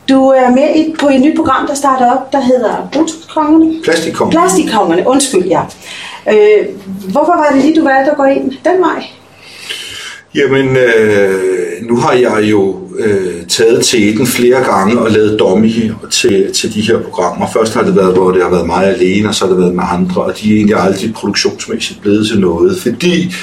Du 0.09 0.27
er 0.27 0.49
med 0.49 0.75
i, 0.75 0.95
på 0.99 1.07
et 1.07 1.21
nyt 1.21 1.35
program, 1.35 1.67
der 1.67 1.75
starter 1.75 2.11
op, 2.11 2.31
der 2.31 2.41
hedder 2.41 2.89
Botox-kongerne. 2.91 3.73
Plastikkongerne. 3.83 4.39
Plastikkongerne, 4.39 5.07
undskyld, 5.07 5.43
ja. 5.45 5.61
Øh, 6.29 6.65
hvorfor 7.11 7.37
var 7.37 7.49
det 7.53 7.65
lige, 7.65 7.79
du 7.79 7.83
valgte 7.83 8.11
at 8.11 8.17
gå 8.17 8.23
ind 8.23 8.51
den 8.51 8.81
vej? 8.81 9.05
Jamen, 10.35 10.77
øh, 10.77 11.87
nu 11.89 11.95
har 11.97 12.13
jeg 12.13 12.41
jo 12.43 12.77
øh, 12.99 13.45
taget 13.47 13.85
teten 13.85 14.27
flere 14.27 14.63
gange 14.63 14.99
og 14.99 15.11
lavet 15.11 15.39
dummy 15.39 15.91
til, 16.11 16.53
til 16.53 16.73
de 16.73 16.81
her 16.81 16.99
programmer. 16.99 17.47
Først 17.53 17.73
har 17.73 17.83
det 17.83 17.95
været, 17.95 18.13
hvor 18.13 18.31
det 18.31 18.43
har 18.43 18.49
været 18.49 18.67
mig 18.67 18.85
alene, 18.85 19.29
og 19.29 19.35
så 19.35 19.45
har 19.45 19.49
det 19.49 19.61
været 19.61 19.75
med 19.75 19.83
andre, 19.91 20.21
og 20.21 20.37
de 20.37 20.51
er 20.51 20.55
egentlig 20.55 20.75
aldrig 20.75 21.13
produktionsmæssigt 21.13 22.01
blevet 22.01 22.27
til 22.27 22.39
noget, 22.39 22.77
fordi 22.81 23.33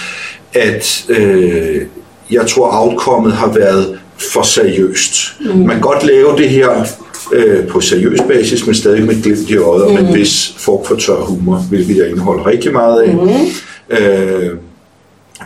at 0.53 1.05
øh, 1.09 1.83
jeg 2.31 2.47
tror, 2.47 2.69
outcomet 2.73 3.33
har 3.33 3.53
været 3.53 3.99
for 4.19 4.43
seriøst. 4.43 5.15
Mm. 5.41 5.59
Man 5.59 5.69
kan 5.69 5.81
godt 5.81 6.07
lave 6.07 6.37
det 6.37 6.49
her 6.49 6.87
øh, 7.33 7.67
på 7.67 7.81
seriøs 7.81 8.21
basis, 8.29 8.67
men 8.67 8.75
stadig 8.75 9.07
med 9.07 9.23
glimt 9.23 9.51
i 9.51 9.57
øjet, 9.57 9.89
mm. 9.89 9.95
med 9.95 10.09
en 10.09 10.15
vis 10.15 10.55
form 10.57 10.85
for 10.85 10.95
tør 10.97 11.15
humor, 11.15 11.57
hvilket 11.57 11.97
jeg 11.97 12.09
indeholder 12.09 12.47
rigtig 12.47 12.73
meget 12.73 13.03
af. 13.03 13.15
Mm. 13.15 13.97
Øh, 13.97 14.57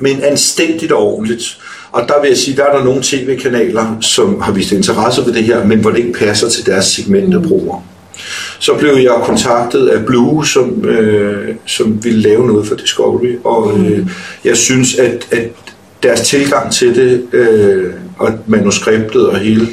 men 0.01 0.23
anstændigt 0.23 0.93
og 0.93 1.03
ordentligt. 1.03 1.59
Og 1.93 2.09
der 2.09 2.21
vil 2.21 2.29
jeg 2.29 2.39
sige, 2.39 2.57
der 2.57 2.65
er 2.65 2.77
der 2.77 2.85
nogle 2.85 3.03
tv-kanaler, 3.03 3.97
som 4.01 4.41
har 4.41 4.53
vist 4.53 4.73
interesse 4.73 5.25
for 5.25 5.31
det 5.31 5.45
her, 5.45 5.67
men 5.67 5.79
hvor 5.79 5.91
det 5.91 5.99
ikke 5.99 6.13
passer 6.13 6.49
til 6.49 6.67
deres 6.67 6.85
segment 6.85 7.35
af 7.35 7.43
brugere. 7.43 7.83
Så 8.59 8.75
blev 8.79 8.97
jeg 8.97 9.21
kontaktet 9.25 9.89
af 9.89 10.07
Blue, 10.07 10.47
som, 10.47 10.85
øh, 10.85 11.55
som 11.67 12.05
ville 12.05 12.21
lave 12.21 12.47
noget 12.47 12.67
for 12.67 12.75
Discovery, 12.75 13.37
og 13.45 13.79
øh, 13.79 14.07
jeg 14.45 14.57
synes, 14.57 14.95
at, 14.95 15.27
at 15.31 15.49
deres 16.03 16.21
tilgang 16.21 16.73
til 16.73 16.95
det, 16.95 17.27
øh, 17.33 17.93
og 18.21 18.33
manuskriptet 18.47 19.29
og 19.29 19.39
hele 19.39 19.69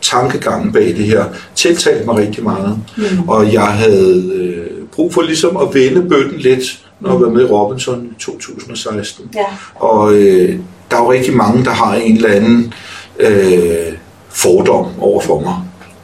tankegangen 0.00 0.72
bag 0.72 0.86
det 0.86 1.04
her, 1.04 1.24
tiltalte 1.54 2.04
mig 2.04 2.16
rigtig 2.16 2.44
meget. 2.44 2.78
Mm. 2.96 3.28
Og 3.28 3.52
jeg 3.52 3.66
havde 3.66 4.32
øh, 4.34 4.66
brug 4.92 5.14
for 5.14 5.22
ligesom 5.22 5.56
at 5.56 5.74
vende 5.74 6.08
bøtten 6.08 6.38
lidt, 6.38 6.84
når 7.00 7.10
jeg 7.10 7.20
var 7.20 7.28
med 7.28 7.42
i 7.42 7.44
Robinson 7.44 8.06
i 8.06 8.20
2016. 8.20 9.30
Ja. 9.34 9.40
Og 9.74 10.14
øh, 10.14 10.58
der 10.90 10.96
er 10.96 11.00
jo 11.00 11.12
rigtig 11.12 11.36
mange, 11.36 11.64
der 11.64 11.70
har 11.70 11.94
en 11.94 12.16
eller 12.16 12.30
anden 12.30 12.74
øh, 13.18 13.92
fordom 14.28 14.86
over 15.00 15.20
for 15.20 15.40
mig, 15.40 15.56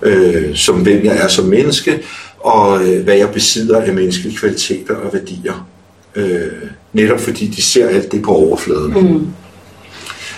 øh, 0.02 0.57
som 0.57 0.76
hvem 0.76 1.05
jeg 1.05 1.17
er 1.17 1.29
som 1.29 1.45
menneske, 1.45 2.02
og 2.38 2.85
øh, 2.85 3.05
hvad 3.05 3.17
jeg 3.17 3.31
besidder 3.31 3.81
af 3.81 3.93
menneskelige 3.93 4.37
kvaliteter 4.37 4.95
og 4.95 5.12
værdier. 5.12 5.69
Øh, 6.14 6.52
netop 6.93 7.21
fordi 7.21 7.47
de 7.47 7.62
ser 7.62 7.88
alt 7.88 8.12
det 8.12 8.23
på 8.23 8.31
overfladen. 8.35 9.12
Mm. 9.12 9.26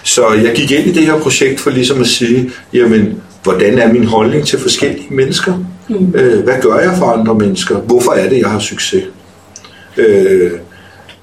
Så 0.05 0.33
jeg 0.33 0.53
gik 0.55 0.71
ind 0.71 0.87
i 0.87 0.93
det 0.93 1.07
her 1.07 1.19
projekt 1.19 1.61
for 1.61 1.71
ligesom 1.71 2.01
at 2.01 2.07
sige, 2.07 2.51
jamen, 2.73 3.23
hvordan 3.43 3.79
er 3.79 3.93
min 3.93 4.05
holdning 4.05 4.47
til 4.47 4.59
forskellige 4.59 5.07
mennesker? 5.11 5.65
Mm. 5.89 6.15
Øh, 6.15 6.45
hvad 6.45 6.55
gør 6.63 6.79
jeg 6.79 6.95
for 6.99 7.07
andre 7.07 7.35
mennesker? 7.35 7.77
Hvorfor 7.79 8.13
er 8.13 8.29
det, 8.29 8.39
jeg 8.39 8.51
har 8.51 8.59
succes? 8.59 9.05
Øh, 9.97 10.51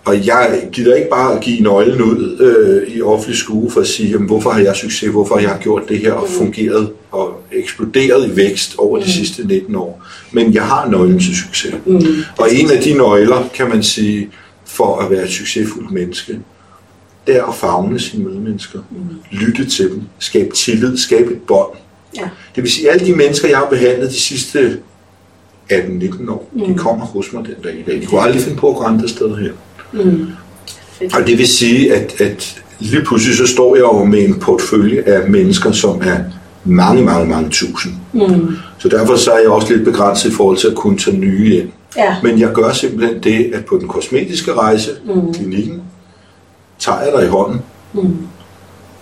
og 0.05 0.27
jeg 0.27 0.61
gider 0.71 0.95
ikke 0.95 1.09
bare 1.09 1.35
at 1.35 1.41
give 1.41 1.61
nøglen 1.61 2.01
ud 2.01 2.37
øh, 2.39 2.95
i 2.95 3.01
offentlig 3.01 3.37
skue 3.37 3.71
for 3.71 3.81
at 3.81 3.87
sige, 3.87 4.09
jamen, 4.09 4.27
hvorfor 4.27 4.49
har 4.49 4.61
jeg 4.61 4.75
succes, 4.75 5.09
hvorfor 5.09 5.35
har 5.35 5.41
jeg 5.41 5.57
gjort 5.61 5.89
det 5.89 5.99
her 5.99 6.13
og 6.13 6.27
fungeret 6.29 6.89
og 7.11 7.43
eksploderet 7.51 8.27
i 8.27 8.35
vækst 8.35 8.75
over 8.77 8.97
de 8.97 9.03
mm. 9.03 9.09
sidste 9.09 9.47
19 9.47 9.75
år. 9.75 10.03
Men 10.31 10.53
jeg 10.53 10.63
har 10.63 10.89
nøglen 10.89 11.19
til 11.19 11.35
succes. 11.35 11.75
Mm. 11.85 12.01
Og 12.37 12.47
en 12.53 12.71
af 12.71 12.81
de 12.83 12.93
nøgler, 12.93 13.49
kan 13.53 13.69
man 13.69 13.83
sige, 13.83 14.29
for 14.65 14.97
at 14.97 15.11
være 15.11 15.23
et 15.23 15.31
succesfuldt 15.31 15.91
menneske, 15.91 16.39
det 17.27 17.35
er 17.35 17.43
at 17.43 17.55
fagne 17.55 17.99
sine 17.99 18.23
medmennesker. 18.23 18.79
Mm. 18.91 18.97
Lytte 19.31 19.65
til 19.65 19.89
dem. 19.89 20.01
Skabe 20.19 20.55
tillid. 20.55 20.97
Skabe 20.97 21.31
et 21.31 21.41
bånd. 21.41 21.69
Ja. 22.17 22.29
Det 22.55 22.63
vil 22.63 22.71
sige, 22.71 22.89
at 22.89 22.93
alle 22.93 23.07
de 23.07 23.15
mennesker, 23.15 23.47
jeg 23.47 23.57
har 23.57 23.69
behandlet 23.69 24.09
de 24.09 24.19
sidste 24.19 24.77
18-19 25.71 26.31
år, 26.31 26.49
mm. 26.53 26.65
de 26.65 26.77
kommer 26.77 27.05
hos 27.05 27.33
mig 27.33 27.45
den 27.45 27.55
dag 27.63 27.79
i 27.79 27.81
dag. 27.81 28.01
De 28.01 28.05
kunne 28.05 28.21
aldrig 28.21 28.41
finde 28.41 28.57
på 28.57 28.69
at 28.69 28.75
gå 28.75 28.83
andre 28.83 29.07
steder 29.07 29.35
her. 29.35 29.51
Mm. 29.93 30.27
Og 31.13 31.27
det 31.27 31.37
vil 31.37 31.47
sige, 31.47 31.95
at, 31.95 32.21
at 32.21 32.63
lige 32.79 33.05
pludselig 33.05 33.37
så 33.37 33.47
står 33.47 33.75
jeg 33.75 33.85
over 33.85 34.05
med 34.05 34.25
en 34.25 34.39
portfølje 34.39 35.01
af 35.01 35.29
mennesker, 35.29 35.71
som 35.71 36.01
er 36.01 36.17
mange, 36.65 37.03
mange, 37.03 37.29
mange 37.29 37.49
tusind. 37.49 37.93
Mm. 38.13 38.55
Så 38.77 38.89
derfor 38.89 39.15
så 39.15 39.31
er 39.31 39.39
jeg 39.39 39.49
også 39.49 39.73
lidt 39.73 39.85
begrænset 39.85 40.29
i 40.29 40.33
forhold 40.33 40.57
til 40.57 40.67
at 40.67 40.75
kunne 40.75 40.97
tage 40.97 41.17
nye 41.17 41.55
ind. 41.55 41.69
Ja. 41.97 42.15
Men 42.23 42.39
jeg 42.39 42.51
gør 42.53 42.73
simpelthen 42.73 43.23
det, 43.23 43.53
at 43.53 43.65
på 43.65 43.77
den 43.77 43.87
kosmetiske 43.87 44.53
rejse, 44.53 44.91
mm. 45.05 45.33
klinikken, 45.33 45.80
tager 46.81 47.01
jeg 47.01 47.11
dig 47.17 47.25
i 47.25 47.29
hånden, 47.29 47.61
mm. 47.93 48.17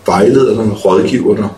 vejleder 0.06 0.64
dig, 0.64 0.86
rådgiver 0.86 1.36
dig, 1.36 1.50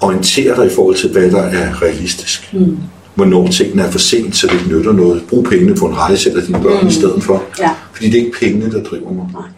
orienterer 0.00 0.54
dig 0.56 0.66
i 0.66 0.74
forhold 0.74 0.96
til, 0.96 1.12
hvad 1.12 1.30
der 1.30 1.42
er 1.42 1.82
realistisk. 1.82 2.54
Mm. 2.54 2.78
Hvornår 3.14 3.48
tingene 3.48 3.82
er 3.82 3.90
for 3.90 3.98
sent, 3.98 4.36
så 4.36 4.46
det 4.46 4.54
ikke 4.54 4.68
nytter 4.68 4.92
noget. 4.92 5.22
Brug 5.28 5.44
pengene 5.44 5.74
på 5.74 5.86
en 5.86 5.96
rejse 5.96 6.30
eller 6.30 6.46
dine 6.46 6.62
børn 6.62 6.82
mm. 6.82 6.88
i 6.88 6.92
stedet 6.92 7.22
for. 7.22 7.42
Ja. 7.58 7.70
Fordi 7.92 8.10
det 8.10 8.20
er 8.20 8.24
ikke 8.24 8.38
pengene, 8.38 8.72
der 8.72 8.82
driver 8.82 9.12
mig. 9.12 9.26
Nej. 9.32 9.48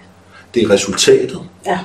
Det 0.55 0.63
er 0.63 0.71
resultatet. 0.71 1.39
Ja 1.67 1.79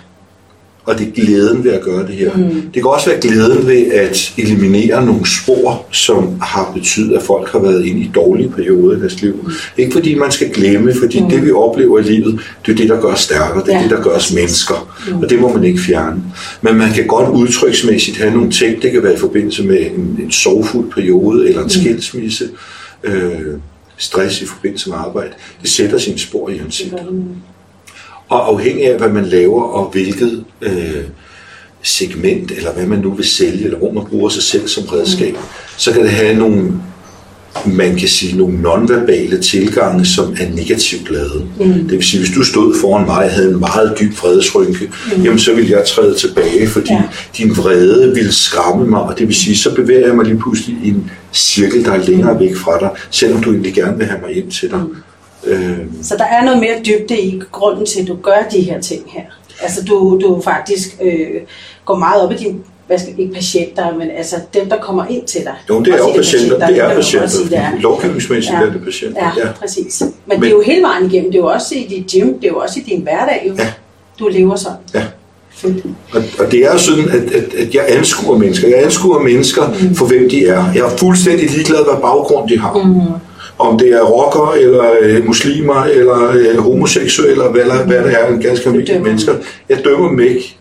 og 0.88 1.00
det 1.00 1.08
er 1.08 1.12
glæden 1.12 1.63
ved 1.63 1.72
at 1.72 1.82
gøre 1.82 2.08
det 2.08 2.15
her. 2.15 2.38
Mm. 2.38 2.62
Det 2.62 2.74
kan 2.74 2.86
også 2.86 3.10
være 3.10 3.20
glæden 3.22 3.67
ved 3.67 3.91
at 3.91 4.34
eliminere 4.38 5.06
nogle 5.06 5.25
spor, 5.25 5.86
som 5.91 6.39
har 6.41 6.72
betydet, 6.75 7.15
at 7.17 7.24
folk 7.24 7.51
har 7.51 7.60
været 7.60 7.86
inde 7.86 8.01
i 8.01 8.12
dårlige 8.15 8.50
perioder 8.50 8.98
i 8.98 9.00
deres 9.00 9.22
liv. 9.22 9.34
Mm. 9.34 9.51
Ikke 9.77 9.94
fordi 9.94 10.15
man 10.15 10.32
skal 10.32 10.50
glemme, 10.50 10.94
fordi 11.00 11.22
mm. 11.22 11.29
det 11.29 11.46
vi 11.46 11.51
oplever 11.51 12.00
i 12.00 12.03
livet, 12.03 12.39
det 12.65 12.72
er 12.72 12.75
det, 12.75 12.89
der 12.89 13.01
gør 13.01 13.08
os 13.08 13.20
stærkere, 13.20 13.65
det 13.65 13.74
er 13.74 13.77
ja. 13.77 13.84
det, 13.84 13.91
der 13.91 14.03
gør 14.03 14.12
os 14.12 14.34
mennesker, 14.34 14.94
mm. 15.08 15.17
og 15.17 15.29
det 15.29 15.39
må 15.39 15.53
man 15.53 15.63
ikke 15.63 15.79
fjerne. 15.79 16.24
Men 16.62 16.75
man 16.75 16.91
kan 16.94 17.08
godt 17.08 17.29
udtryksmæssigt 17.29 18.17
have 18.17 18.34
nogle 18.34 18.51
ting, 18.51 18.82
det 18.82 18.91
kan 18.91 19.03
være 19.03 19.13
i 19.13 19.17
forbindelse 19.17 19.63
med 19.63 19.77
en, 19.79 20.20
en 20.24 20.32
sorgfuld 20.32 20.91
periode 20.91 21.48
eller 21.48 21.60
en 21.60 21.65
mm. 21.65 21.70
skilsmisse, 21.70 22.50
øh, 23.03 23.41
stress 23.98 24.41
i 24.41 24.46
forbindelse 24.46 24.89
med 24.89 24.98
arbejde. 24.98 25.32
Det 25.62 25.70
sætter 25.70 25.98
sine 25.98 26.20
spor 26.20 26.50
i 26.50 26.58
hans 26.58 26.82
og 28.29 28.48
afhængig 28.48 28.91
af, 28.91 28.98
hvad 28.98 29.10
man 29.10 29.25
laver, 29.25 29.63
og 29.63 29.89
hvilket 29.91 30.43
øh, 30.62 31.03
segment, 31.84 32.51
eller 32.51 32.74
hvad 32.74 32.86
man 32.86 33.00
nu 33.00 33.12
vil 33.12 33.25
sælge, 33.25 33.63
eller 33.63 33.77
hvor 33.77 33.91
man 33.91 34.03
bruger 34.10 34.29
sig 34.29 34.43
selv 34.43 34.67
som 34.67 34.84
redskab, 34.84 35.34
mm. 35.34 35.39
så 35.77 35.91
kan 35.91 36.01
det 36.01 36.10
have 36.10 36.36
nogle, 36.36 36.74
man 37.65 37.96
kan 37.96 38.07
sige, 38.07 38.38
nogle 38.38 38.62
nonverbale 38.62 39.41
tilgange, 39.41 40.05
som 40.05 40.36
er 40.39 40.50
negativt 40.55 41.12
lavet. 41.12 41.48
Mm. 41.60 41.74
Det 41.74 41.91
vil 41.91 42.03
sige, 42.03 42.19
hvis 42.19 42.36
du 42.36 42.43
stod 42.43 42.75
foran 42.81 43.05
mig 43.05 43.24
og 43.24 43.31
havde 43.31 43.50
en 43.50 43.60
meget 43.60 43.96
dyb 44.00 44.12
vredesrynke, 44.22 44.91
mm. 45.15 45.24
jamen 45.24 45.39
så 45.39 45.53
ville 45.53 45.72
jeg 45.72 45.86
træde 45.86 46.15
tilbage, 46.15 46.67
fordi 46.67 46.93
ja. 46.93 47.03
din 47.38 47.57
vrede 47.57 48.13
ville 48.13 48.31
skræmme 48.31 48.88
mig, 48.88 49.01
og 49.01 49.19
det 49.19 49.27
vil 49.27 49.36
sige, 49.36 49.57
så 49.57 49.75
bevæger 49.75 50.07
jeg 50.07 50.15
mig 50.15 50.25
lige 50.25 50.39
pludselig 50.39 50.77
i 50.84 50.89
en 50.89 51.12
cirkel, 51.34 51.86
der 51.86 51.91
er 51.91 52.05
længere 52.05 52.39
væk 52.39 52.55
fra 52.55 52.79
dig, 52.79 52.89
selvom 53.12 53.43
du 53.43 53.51
egentlig 53.51 53.74
gerne 53.74 53.98
vil 53.98 54.05
have 54.05 54.22
mig 54.22 54.38
ind 54.38 54.51
til 54.51 54.69
dig. 54.69 54.79
Mm. 54.79 54.96
Øh. 55.44 55.77
Så 56.01 56.17
der 56.17 56.24
er 56.24 56.44
noget 56.44 56.60
mere 56.60 56.82
dybde 56.86 57.22
i 57.22 57.41
grunden 57.51 57.86
til, 57.86 58.01
at 58.01 58.08
du 58.08 58.15
gør 58.15 58.48
de 58.51 58.62
her 58.62 58.82
ting 58.82 59.03
her. 59.08 59.22
Altså 59.62 59.84
du, 59.84 60.20
du 60.22 60.41
faktisk 60.44 60.98
øh, 61.01 61.41
går 61.86 61.96
meget 61.96 62.22
op 62.22 62.32
i 62.32 62.36
dine 62.36 62.60
hvad 62.88 63.00
skal, 63.00 63.20
ikke 63.20 63.34
patienter, 63.34 63.98
men 63.98 64.10
altså 64.17 64.36
dem, 64.53 64.70
der 64.70 64.77
kommer 64.77 65.06
ind 65.10 65.25
til 65.25 65.41
dig. 65.41 65.56
Jo, 65.70 65.79
det 65.79 65.94
er 65.94 65.98
jo 65.98 66.12
patienter. 66.15 66.67
Det 66.67 66.77
er 66.77 66.96
patienter. 66.96 67.27
Sige, 67.27 67.50
det 67.50 67.58
er. 67.58 67.72
Lovgivningsmæssigt 67.79 68.53
ja. 68.53 68.62
er 68.62 68.72
det 68.72 68.82
patienter. 68.84 69.34
Ja, 69.38 69.48
ja, 69.48 69.51
præcis. 69.60 70.01
Men, 70.01 70.12
men, 70.27 70.41
det 70.41 70.48
er 70.48 70.51
jo 70.51 70.62
hele 70.62 70.82
vejen 70.82 71.12
igennem. 71.12 71.32
Det 71.32 71.38
er 71.38 71.41
jo 71.41 71.48
også 71.48 71.75
i 71.75 71.88
dit 71.89 72.12
gym, 72.12 72.34
det 72.34 72.44
er 72.44 72.48
jo 72.48 72.58
også 72.58 72.79
i 72.79 72.84
din 72.84 73.01
hverdag, 73.01 73.46
jo. 73.48 73.53
Ja. 73.58 73.74
du 74.20 74.27
lever 74.27 74.56
sådan. 74.56 74.77
Ja. 74.94 75.03
Og, 76.13 76.24
og 76.39 76.51
det 76.51 76.65
er 76.65 76.77
sådan, 76.77 77.10
at, 77.10 77.32
at, 77.32 77.53
at 77.53 77.75
jeg 77.75 77.86
anskuer 77.88 78.38
mennesker. 78.38 78.67
Jeg 78.67 78.84
anskuer 78.84 79.20
mennesker 79.20 79.67
mm. 79.67 79.96
for, 79.96 80.06
hvem 80.06 80.29
de 80.29 80.48
er. 80.48 80.72
Jeg 80.75 80.82
er 80.82 80.98
fuldstændig 80.98 81.51
ligeglad, 81.51 81.84
hvad 81.84 82.01
baggrund 82.01 82.50
de 82.50 82.60
har. 82.60 82.74
Mm 82.74 83.26
om 83.59 83.77
det 83.77 83.89
er 83.89 84.01
rocker, 84.01 84.55
eller 84.59 84.85
øh, 85.01 85.25
muslimer, 85.25 85.83
eller 85.83 86.31
øh, 86.31 86.57
homoseksuelle, 86.57 87.31
eller 87.31 87.51
hvad, 87.51 87.63
hvad 87.63 88.03
det 88.03 88.13
er, 88.21 88.27
en 88.27 88.41
ganske 88.41 88.65
almindelige 88.65 88.99
mennesker. 88.99 89.33
Jeg 89.69 89.77
dømmer 89.85 90.09
dem 90.09 90.19
ikke. 90.19 90.57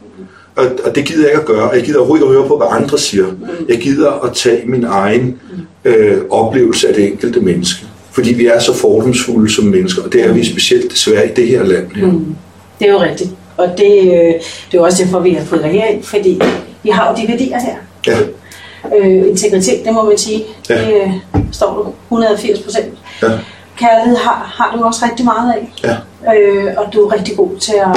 Og, 0.56 0.66
og 0.84 0.94
det 0.94 1.04
gider 1.04 1.22
jeg 1.22 1.30
ikke 1.30 1.40
at 1.40 1.46
gøre. 1.46 1.68
Jeg 1.68 1.82
gider 1.82 1.98
overhovedet 1.98 2.24
ikke 2.24 2.32
at 2.32 2.38
høre 2.38 2.48
på, 2.48 2.56
hvad 2.56 2.66
andre 2.70 2.98
siger. 2.98 3.26
Jeg 3.68 3.78
gider 3.78 4.24
at 4.24 4.32
tage 4.34 4.62
min 4.66 4.84
egen 4.84 5.40
øh, 5.84 6.18
oplevelse 6.30 6.88
af 6.88 6.94
det 6.94 7.04
enkelte 7.04 7.40
menneske. 7.40 7.86
Fordi 8.12 8.34
vi 8.34 8.46
er 8.46 8.58
så 8.58 8.74
fordomsfulde 8.74 9.54
som 9.54 9.64
mennesker, 9.64 10.02
og 10.02 10.12
det 10.12 10.24
er 10.24 10.32
vi 10.32 10.44
specielt 10.44 10.92
desværre 10.92 11.26
i 11.26 11.34
det 11.36 11.48
her 11.48 11.62
land. 11.62 11.86
Her. 11.96 12.06
Mm. 12.06 12.36
Det 12.78 12.88
er 12.88 12.92
jo 12.92 13.00
rigtigt. 13.00 13.30
Og 13.56 13.68
det, 13.78 14.00
øh, 14.00 14.34
det 14.72 14.78
er 14.78 14.80
også 14.80 15.04
derfor, 15.04 15.20
vi 15.20 15.32
har 15.32 15.44
fået 15.44 15.62
dig 15.62 15.70
herind, 15.70 16.02
fordi 16.02 16.40
vi 16.82 16.90
har 16.90 17.10
jo 17.10 17.22
de 17.22 17.28
værdier 17.28 17.58
her. 17.60 17.76
Ja. 18.06 18.18
Øh, 18.98 19.28
integritet, 19.28 19.84
det 19.84 19.92
må 19.92 20.04
man 20.04 20.18
sige. 20.18 20.44
Ja. 20.68 20.74
Det 20.74 20.94
øh, 21.02 21.36
står 21.52 21.74
du 21.74 21.92
180 22.04 22.60
procent. 22.60 22.94
Ja. 23.22 23.28
Kærlighed 23.76 24.16
har, 24.16 24.52
har 24.54 24.76
du 24.76 24.84
også 24.84 25.04
rigtig 25.04 25.24
meget 25.24 25.52
af. 25.52 25.72
Ja. 25.84 26.34
Øh, 26.34 26.74
og 26.76 26.92
du 26.92 27.00
er 27.00 27.12
rigtig 27.12 27.36
god 27.36 27.56
til 27.56 27.74
at 27.74 27.96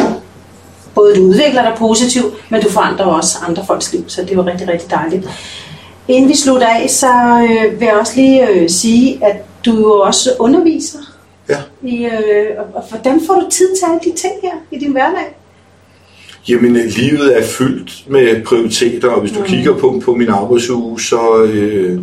både 0.96 1.16
du 1.16 1.22
udvikler 1.22 1.62
dig 1.62 1.74
positivt, 1.78 2.34
men 2.50 2.62
du 2.62 2.70
forandrer 2.70 3.06
også 3.06 3.38
andre 3.48 3.66
folks 3.68 3.94
liv, 3.94 4.04
så 4.08 4.22
det 4.22 4.32
er 4.32 4.36
jo 4.36 4.46
rigtig, 4.46 4.68
rigtig 4.68 4.92
dejligt. 4.92 5.28
Inden 6.08 6.30
vi 6.30 6.36
slutter 6.36 6.68
af, 6.68 6.90
så 6.90 7.08
øh, 7.50 7.80
vil 7.80 7.86
jeg 7.86 7.96
også 7.96 8.14
lige 8.16 8.50
øh, 8.50 8.70
sige, 8.70 9.26
at 9.26 9.36
du 9.66 9.72
jo 9.72 10.00
også 10.00 10.30
underviser. 10.40 11.00
Ja. 11.50 11.58
I, 11.84 12.06
øh, 12.06 12.48
og, 12.74 12.84
hvordan 12.90 13.22
får 13.28 13.34
du 13.34 13.50
tid 13.50 13.76
til 13.76 13.86
alle 13.86 14.00
de 14.00 14.22
ting 14.22 14.34
her 14.44 14.54
i 14.72 14.80
din 14.80 14.92
hverdag? 14.92 15.36
Jamen, 16.50 16.74
livet 16.76 17.38
er 17.38 17.48
fyldt 17.48 18.04
med 18.08 18.44
prioriteter, 18.44 19.10
og 19.10 19.22
hvis 19.22 19.32
du 19.32 19.40
mm. 19.40 19.46
kigger 19.46 19.78
på, 19.78 20.02
på 20.06 20.14
min 20.14 20.30
arbejdsuge, 20.30 21.02
så 21.02 21.44
øh, 21.44 22.00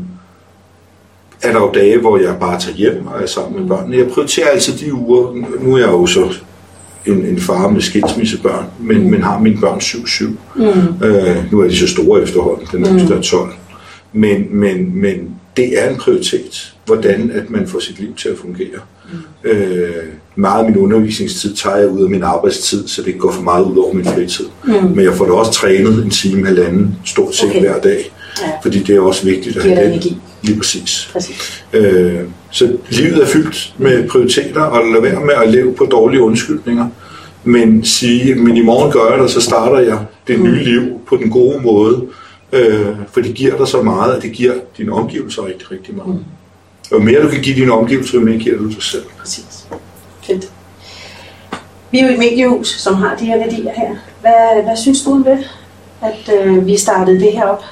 er 1.42 1.52
der 1.52 1.60
jo 1.60 1.70
dage, 1.74 1.98
hvor 1.98 2.18
jeg 2.18 2.36
bare 2.40 2.60
tager 2.60 2.76
hjem 2.76 3.06
og 3.06 3.22
er 3.22 3.26
sammen 3.26 3.52
med 3.54 3.62
mm. 3.62 3.68
børnene. 3.68 3.96
Jeg 3.96 4.08
prioriterer 4.08 4.48
altså 4.48 4.72
de 4.80 4.94
uger, 4.94 5.32
nu 5.60 5.74
er 5.74 5.78
jeg 5.78 5.88
jo 5.88 6.06
så 6.06 6.34
en, 7.06 7.24
en 7.24 7.40
far 7.40 7.68
med 7.68 7.80
skilsmissebørn, 7.80 8.64
men, 8.80 9.02
mm. 9.02 9.10
men 9.10 9.22
har 9.22 9.38
mine 9.38 9.60
børn 9.60 9.78
7-7. 9.78 10.24
Mm. 10.56 11.06
Øh, 11.06 11.52
nu 11.52 11.60
er 11.60 11.68
de 11.68 11.76
så 11.76 11.88
store 11.88 12.22
efterhånden, 12.22 12.66
den 12.72 12.98
yngste 12.98 13.14
er 13.14 13.20
12. 13.20 13.52
Men, 14.12 14.46
men, 14.50 15.00
men 15.00 15.30
det 15.56 15.82
er 15.84 15.90
en 15.90 15.96
prioritet, 15.96 16.74
hvordan 16.86 17.30
at 17.34 17.50
man 17.50 17.68
får 17.68 17.78
sit 17.78 18.00
liv 18.00 18.14
til 18.14 18.28
at 18.28 18.38
fungere. 18.38 18.80
Mm. 19.12 19.50
Øh, 19.50 20.04
meget 20.36 20.64
af 20.64 20.70
min 20.70 20.78
undervisningstid 20.78 21.54
tager 21.54 21.76
jeg 21.76 21.88
ud 21.88 22.04
af 22.04 22.10
min 22.10 22.22
arbejdstid, 22.22 22.88
så 22.88 23.02
det 23.02 23.18
går 23.18 23.32
for 23.32 23.42
meget 23.42 23.64
ud 23.64 23.76
over 23.76 23.94
min 23.94 24.04
fritid. 24.04 24.44
Mm. 24.64 24.72
Men 24.72 25.04
jeg 25.04 25.14
får 25.14 25.24
da 25.26 25.32
også 25.32 25.52
trænet 25.52 26.04
en 26.04 26.10
time, 26.10 26.46
halvanden, 26.46 26.96
stort 27.04 27.34
set 27.34 27.48
okay. 27.48 27.60
hver 27.60 27.80
dag. 27.80 28.12
Ja. 28.40 28.50
Fordi 28.62 28.78
det 28.78 28.96
er 28.96 29.00
også 29.00 29.24
vigtigt 29.24 29.56
at 29.56 29.62
have 29.62 29.84
den. 29.84 29.92
Energi. 29.92 30.18
Lige 30.46 30.58
præcis. 30.58 31.08
præcis. 31.12 31.64
Øh, 31.72 32.20
så 32.50 32.76
livet 32.88 33.22
er 33.22 33.26
fyldt 33.26 33.74
med 33.78 34.08
prioriteter, 34.08 34.60
og 34.62 34.86
lade 34.92 35.02
være 35.02 35.20
med 35.20 35.34
at 35.34 35.50
leve 35.50 35.74
på 35.74 35.84
dårlige 35.84 36.22
undskyldninger. 36.22 36.88
Men 37.44 37.84
sige, 37.84 38.34
men 38.34 38.56
i 38.56 38.62
morgen 38.62 38.92
gør 38.92 39.10
jeg 39.10 39.22
det, 39.22 39.30
så 39.30 39.40
starter 39.40 39.78
jeg 39.78 39.98
det 40.26 40.40
nye 40.40 40.50
mm. 40.50 40.64
liv 40.64 41.00
på 41.08 41.16
den 41.16 41.30
gode 41.30 41.60
måde. 41.60 42.02
Øh, 42.52 42.86
for 43.12 43.20
det 43.20 43.34
giver 43.34 43.56
dig 43.56 43.68
så 43.68 43.82
meget, 43.82 44.14
at 44.14 44.22
det 44.22 44.32
giver 44.32 44.54
dine 44.78 44.92
omgivelser 44.92 45.46
rigtig, 45.46 45.70
rigtig 45.70 45.96
meget. 45.96 46.14
Mm. 46.14 46.24
Og 46.92 47.02
mere 47.02 47.22
du 47.22 47.28
kan 47.28 47.40
give 47.40 47.56
dine 47.56 47.72
omgivelser, 47.72 48.18
jo 48.18 48.24
mere 48.24 48.38
giver 48.38 48.58
du 48.58 48.68
dig 48.68 48.82
selv. 48.82 49.04
Præcis. 49.18 49.66
Fedt. 50.22 50.52
Vi 51.90 51.98
er 51.98 52.06
jo 52.06 52.12
et 52.12 52.18
mediehus, 52.18 52.68
som 52.68 52.94
har 52.94 53.16
de 53.16 53.24
her 53.24 53.38
værdier 53.38 53.72
her. 53.76 53.96
Hvad, 54.20 54.62
hvad 54.62 54.76
synes 54.76 55.02
du 55.02 55.12
om 55.12 55.24
det, 55.24 55.50
at 56.02 56.34
øh, 56.40 56.66
vi 56.66 56.76
startede 56.76 57.20
det 57.20 57.32
her 57.32 57.44
op? 57.44 57.62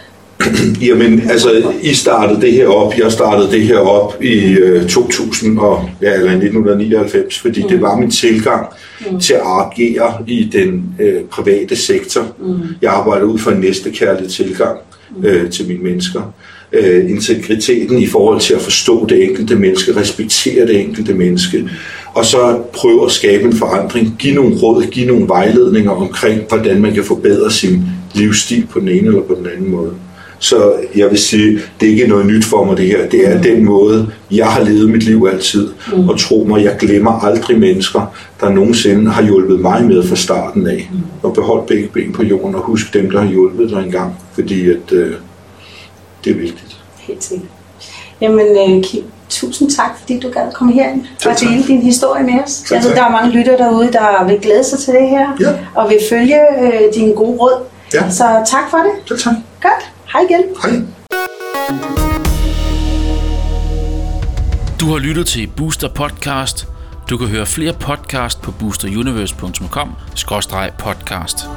Jamen, 0.88 1.22
altså, 1.30 1.72
I 1.82 1.94
startede 1.94 2.40
det 2.40 2.52
her 2.52 2.68
op, 2.68 2.92
jeg 2.98 3.12
startede 3.12 3.50
det 3.52 3.62
her 3.62 3.78
op 3.78 4.22
i 4.22 4.52
øh, 4.52 4.88
2000 4.88 5.58
og, 5.58 5.90
ja, 6.02 6.12
eller 6.12 6.30
1999, 6.30 7.38
fordi 7.38 7.62
mm. 7.62 7.68
det 7.68 7.80
var 7.80 7.96
min 7.96 8.10
tilgang 8.10 8.66
mm. 9.10 9.20
til 9.20 9.34
at 9.34 9.40
agere 9.44 10.12
i 10.26 10.50
den 10.52 10.84
øh, 11.00 11.22
private 11.30 11.76
sektor. 11.76 12.22
Mm. 12.40 12.54
Jeg 12.82 12.92
arbejder 12.92 13.24
ud 13.24 13.38
fra 13.38 13.52
en 13.52 13.60
næstekærlig 13.60 14.30
tilgang 14.30 14.78
mm. 15.16 15.24
øh, 15.24 15.50
til 15.50 15.68
mine 15.68 15.82
mennesker. 15.82 16.34
Øh, 16.72 17.10
integriteten 17.10 17.98
i 17.98 18.06
forhold 18.06 18.40
til 18.40 18.54
at 18.54 18.60
forstå 18.60 19.06
det 19.06 19.24
enkelte 19.24 19.56
menneske, 19.56 19.96
respektere 19.96 20.66
det 20.66 20.80
enkelte 20.80 21.14
menneske, 21.14 21.68
og 22.14 22.24
så 22.24 22.62
prøve 22.72 23.04
at 23.04 23.10
skabe 23.10 23.44
en 23.44 23.52
forandring, 23.52 24.16
give 24.18 24.34
nogle 24.34 24.56
råd, 24.56 24.82
give 24.82 25.06
nogle 25.06 25.28
vejledninger 25.28 25.90
omkring, 25.90 26.42
hvordan 26.48 26.82
man 26.82 26.94
kan 26.94 27.04
forbedre 27.04 27.50
sin 27.50 27.82
livsstil 28.14 28.66
på 28.70 28.80
den 28.80 28.88
ene 28.88 29.06
eller 29.06 29.22
på 29.22 29.34
den 29.34 29.46
anden 29.56 29.70
måde. 29.70 29.92
Så 30.44 30.74
jeg 30.96 31.10
vil 31.10 31.18
sige, 31.18 31.60
det 31.80 31.88
er 31.88 31.92
ikke 31.92 32.06
noget 32.06 32.26
nyt 32.26 32.44
for 32.44 32.64
mig 32.64 32.76
det 32.76 32.86
her. 32.86 33.08
Det 33.08 33.28
er 33.28 33.36
mm. 33.36 33.42
den 33.42 33.64
måde, 33.64 34.10
jeg 34.30 34.46
har 34.46 34.62
levet 34.62 34.90
mit 34.90 35.02
liv 35.02 35.28
altid. 35.32 35.68
Mm. 35.92 36.08
Og 36.08 36.18
tro 36.18 36.44
mig, 36.48 36.64
jeg 36.64 36.76
glemmer 36.78 37.10
aldrig 37.10 37.58
mennesker, 37.58 38.14
der 38.40 38.48
nogensinde 38.48 39.10
har 39.10 39.22
hjulpet 39.22 39.60
mig 39.60 39.84
med 39.84 40.08
fra 40.08 40.16
starten 40.16 40.66
af. 40.66 40.90
Mm. 40.92 40.98
Og 41.22 41.34
behold 41.34 41.66
begge 41.66 41.88
ben 41.88 42.12
på 42.12 42.22
jorden 42.22 42.54
og 42.54 42.60
husk 42.60 42.94
dem, 42.94 43.10
der 43.10 43.20
har 43.20 43.28
hjulpet 43.28 43.70
dig 43.70 43.82
engang. 43.84 44.18
Fordi 44.34 44.70
at, 44.70 44.92
øh, 44.92 45.12
det 46.24 46.30
er 46.30 46.34
vigtigt. 46.36 46.80
Helt 46.98 47.24
sikkert. 47.24 47.48
Jamen, 48.20 48.46
øh, 48.46 48.84
Kim, 48.84 49.02
tusind 49.28 49.70
tak, 49.70 49.98
fordi 50.00 50.20
du 50.20 50.28
gad 50.30 50.52
komme 50.54 50.72
herind 50.72 51.04
og 51.26 51.40
dele 51.40 51.62
din 51.66 51.82
historie 51.82 52.24
med 52.24 52.34
os. 52.44 52.64
Jeg 52.70 52.82
ved, 52.84 52.90
der 52.90 53.04
er 53.04 53.10
mange 53.10 53.30
lytter 53.30 53.56
derude, 53.56 53.92
der 53.92 54.26
vil 54.26 54.38
glæde 54.42 54.64
sig 54.64 54.78
til 54.78 54.94
det 54.94 55.08
her, 55.08 55.36
ja. 55.40 55.52
og 55.74 55.90
vil 55.90 55.98
følge 56.10 56.40
øh, 56.62 56.94
dine 56.94 57.12
gode 57.12 57.38
råd. 57.38 57.62
Ja. 57.94 58.10
Så 58.10 58.24
tak 58.46 58.70
for 58.70 58.78
det. 58.78 58.92
Selv 59.08 59.18
tak. 59.18 59.34
Godt. 59.62 59.93
Hej 60.14 60.22
igen. 60.30 60.44
Hej. 60.62 60.72
Du 64.80 64.86
har 64.86 64.98
lyttet 64.98 65.26
til 65.26 65.50
Booster 65.56 65.88
Podcast. 65.88 66.68
Du 67.10 67.16
kan 67.16 67.28
høre 67.28 67.46
flere 67.46 67.72
podcast 67.72 68.42
på 68.42 68.50
boosteruniverse.com-podcast. 68.50 71.48